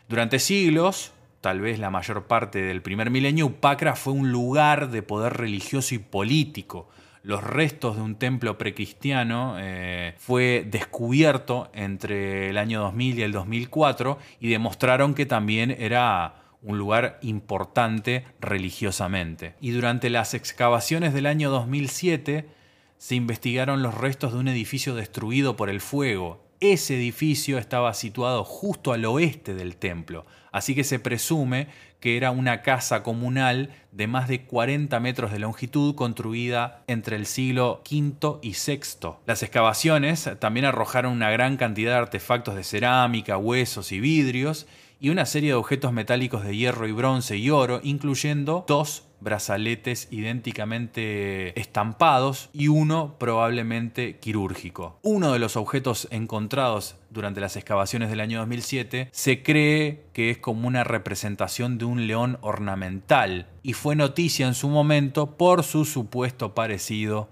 Durante 0.07 0.39
siglos, 0.39 1.13
tal 1.41 1.61
vez 1.61 1.79
la 1.79 1.91
mayor 1.91 2.25
parte 2.25 2.61
del 2.61 2.81
primer 2.81 3.11
milenio, 3.11 3.47
Upacra 3.47 3.95
fue 3.95 4.13
un 4.13 4.31
lugar 4.31 4.89
de 4.89 5.03
poder 5.03 5.33
religioso 5.33 5.93
y 5.95 5.99
político. 5.99 6.89
Los 7.23 7.43
restos 7.43 7.95
de 7.95 8.03
un 8.03 8.15
templo 8.15 8.57
precristiano 8.57 9.55
eh, 9.59 10.13
fue 10.17 10.65
descubierto 10.69 11.69
entre 11.73 12.49
el 12.49 12.57
año 12.59 12.81
2000 12.81 13.19
y 13.19 13.21
el 13.23 13.31
2004 13.31 14.19
y 14.39 14.49
demostraron 14.49 15.15
que 15.15 15.25
también 15.25 15.71
era 15.71 16.44
un 16.65 16.77
lugar 16.77 17.19
importante 17.21 18.25
religiosamente. 18.41 19.55
Y 19.61 19.71
durante 19.71 20.09
las 20.09 20.33
excavaciones 20.33 21.13
del 21.13 21.27
año 21.27 21.49
2007 21.49 22.49
se 22.97 23.15
investigaron 23.15 23.83
los 23.83 23.93
restos 23.93 24.33
de 24.33 24.39
un 24.39 24.47
edificio 24.47 24.95
destruido 24.95 25.55
por 25.55 25.69
el 25.69 25.79
fuego. 25.79 26.43
Ese 26.59 26.95
edificio 26.95 27.57
estaba 27.57 27.93
situado 27.93 28.43
justo 28.43 28.93
al 28.93 29.05
oeste 29.05 29.53
del 29.53 29.75
templo, 29.75 30.25
así 30.51 30.73
que 30.73 30.83
se 30.83 30.99
presume 30.99 31.67
que 31.99 32.17
era 32.17 32.31
una 32.31 32.61
casa 32.61 33.03
comunal 33.03 33.71
de 33.91 34.07
más 34.07 34.27
de 34.27 34.45
40 34.45 34.99
metros 34.99 35.31
de 35.31 35.39
longitud 35.39 35.95
construida 35.95 36.83
entre 36.87 37.15
el 37.15 37.25
siglo 37.25 37.83
V 37.89 38.39
y 38.41 38.51
VI. 38.51 39.09
Las 39.25 39.43
excavaciones 39.43 40.29
también 40.39 40.65
arrojaron 40.65 41.11
una 41.11 41.29
gran 41.29 41.57
cantidad 41.57 41.91
de 41.91 41.97
artefactos 41.97 42.55
de 42.55 42.63
cerámica, 42.63 43.37
huesos 43.37 43.91
y 43.91 43.99
vidrios, 43.99 44.65
y 44.99 45.09
una 45.09 45.25
serie 45.25 45.49
de 45.49 45.55
objetos 45.55 45.91
metálicos 45.93 46.43
de 46.43 46.55
hierro 46.55 46.87
y 46.87 46.91
bronce 46.91 47.37
y 47.37 47.49
oro, 47.49 47.79
incluyendo 47.83 48.65
dos 48.67 49.03
brazaletes 49.25 50.07
idénticamente 50.11 51.59
estampados 51.59 52.49
y 52.53 52.67
uno 52.67 53.15
probablemente 53.17 54.19
quirúrgico. 54.19 54.99
Uno 55.01 55.33
de 55.33 55.39
los 55.39 55.57
objetos 55.57 56.07
encontrados 56.11 56.97
durante 57.09 57.41
las 57.41 57.55
excavaciones 57.55 58.09
del 58.09 58.19
año 58.19 58.39
2007 58.39 59.09
se 59.11 59.41
cree 59.41 60.05
que 60.13 60.29
es 60.29 60.37
como 60.37 60.67
una 60.67 60.83
representación 60.83 61.77
de 61.77 61.85
un 61.85 62.07
león 62.07 62.37
ornamental 62.41 63.47
y 63.63 63.73
fue 63.73 63.95
noticia 63.95 64.47
en 64.47 64.53
su 64.53 64.69
momento 64.69 65.37
por 65.37 65.63
su 65.63 65.85
supuesto 65.85 66.53
parecido 66.53 67.29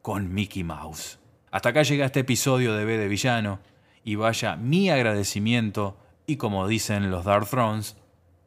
con 0.00 0.32
Mickey 0.32 0.64
Mouse. 0.64 1.18
Hasta 1.50 1.68
acá 1.68 1.82
llega 1.82 2.06
este 2.06 2.20
episodio 2.20 2.74
de 2.74 2.86
B 2.86 2.96
de 2.96 3.08
Villano 3.08 3.60
y 4.02 4.14
vaya 4.14 4.56
mi 4.56 4.88
agradecimiento 4.88 5.98
y 6.32 6.36
como 6.36 6.66
dicen 6.66 7.10
los 7.10 7.26
Dark 7.26 7.46
Thrones, 7.46 7.94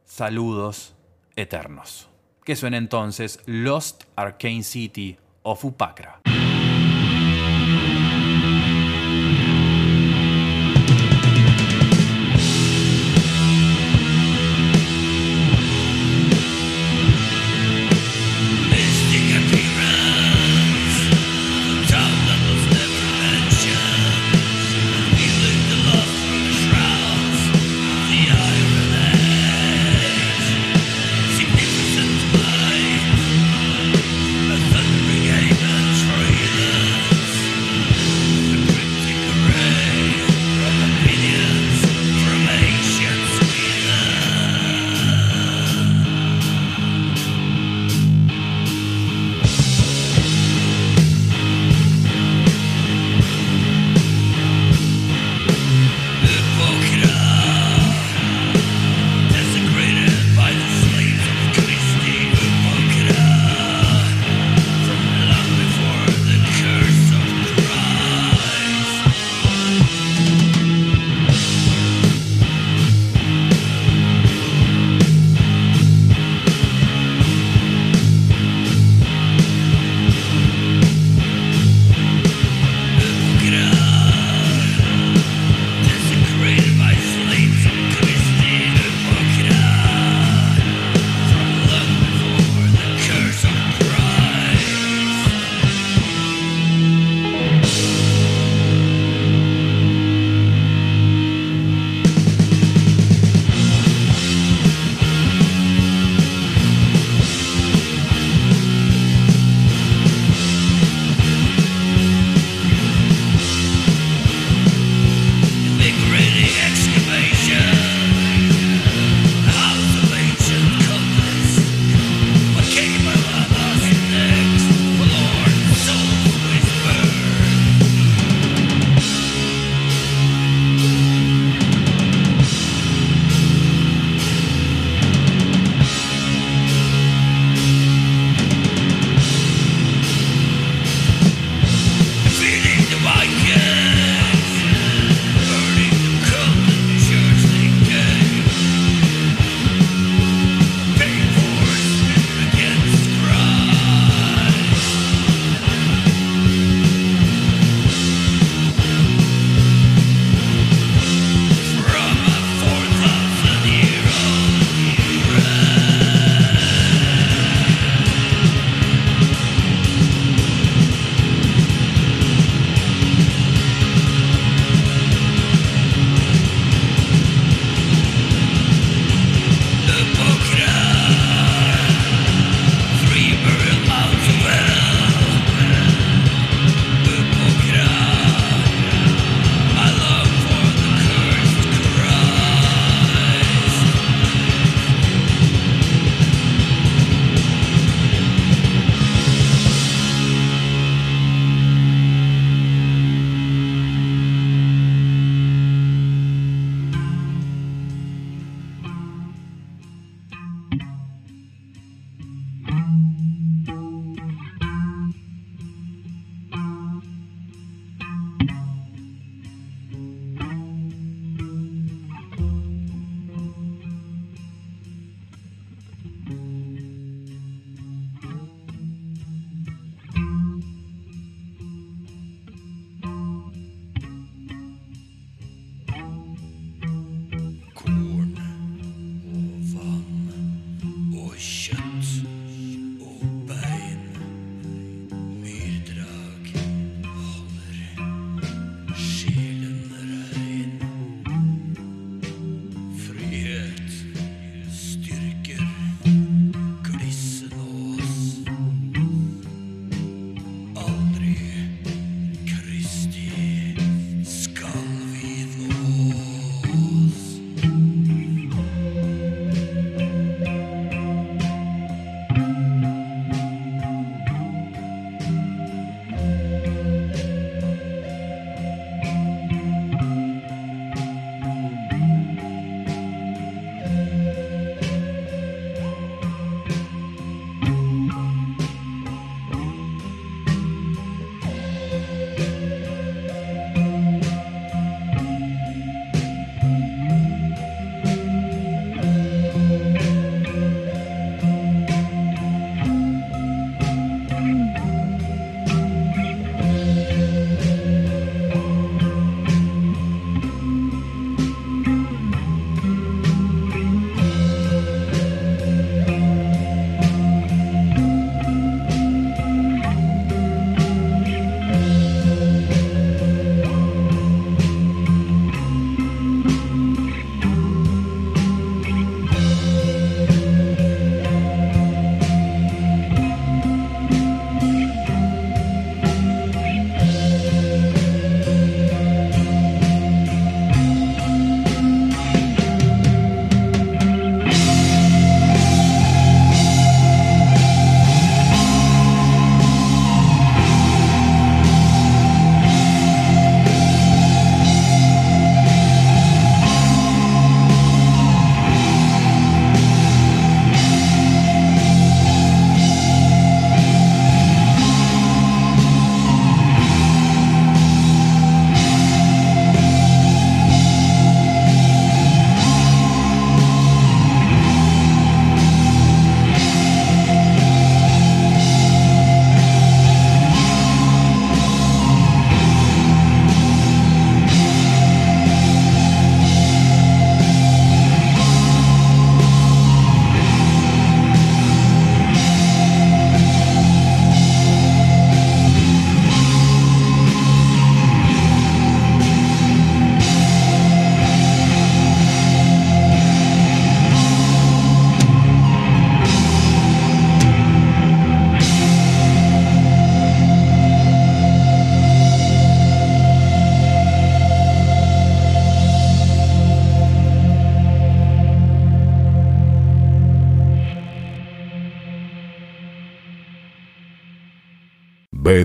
saludos 0.04 0.96
eternos. 1.36 2.08
Que 2.44 2.56
suena 2.56 2.78
entonces 2.78 3.40
Lost 3.46 4.04
Arcane 4.16 4.64
City 4.64 5.18
of 5.42 5.64
Upacra. 5.64 6.20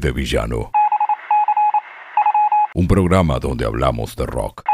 De 0.02 0.12
Villano. 0.12 0.72
Un 2.74 2.88
programa 2.88 3.38
donde 3.40 3.66
hablamos 3.66 4.16
de 4.16 4.26
rock. 4.26 4.71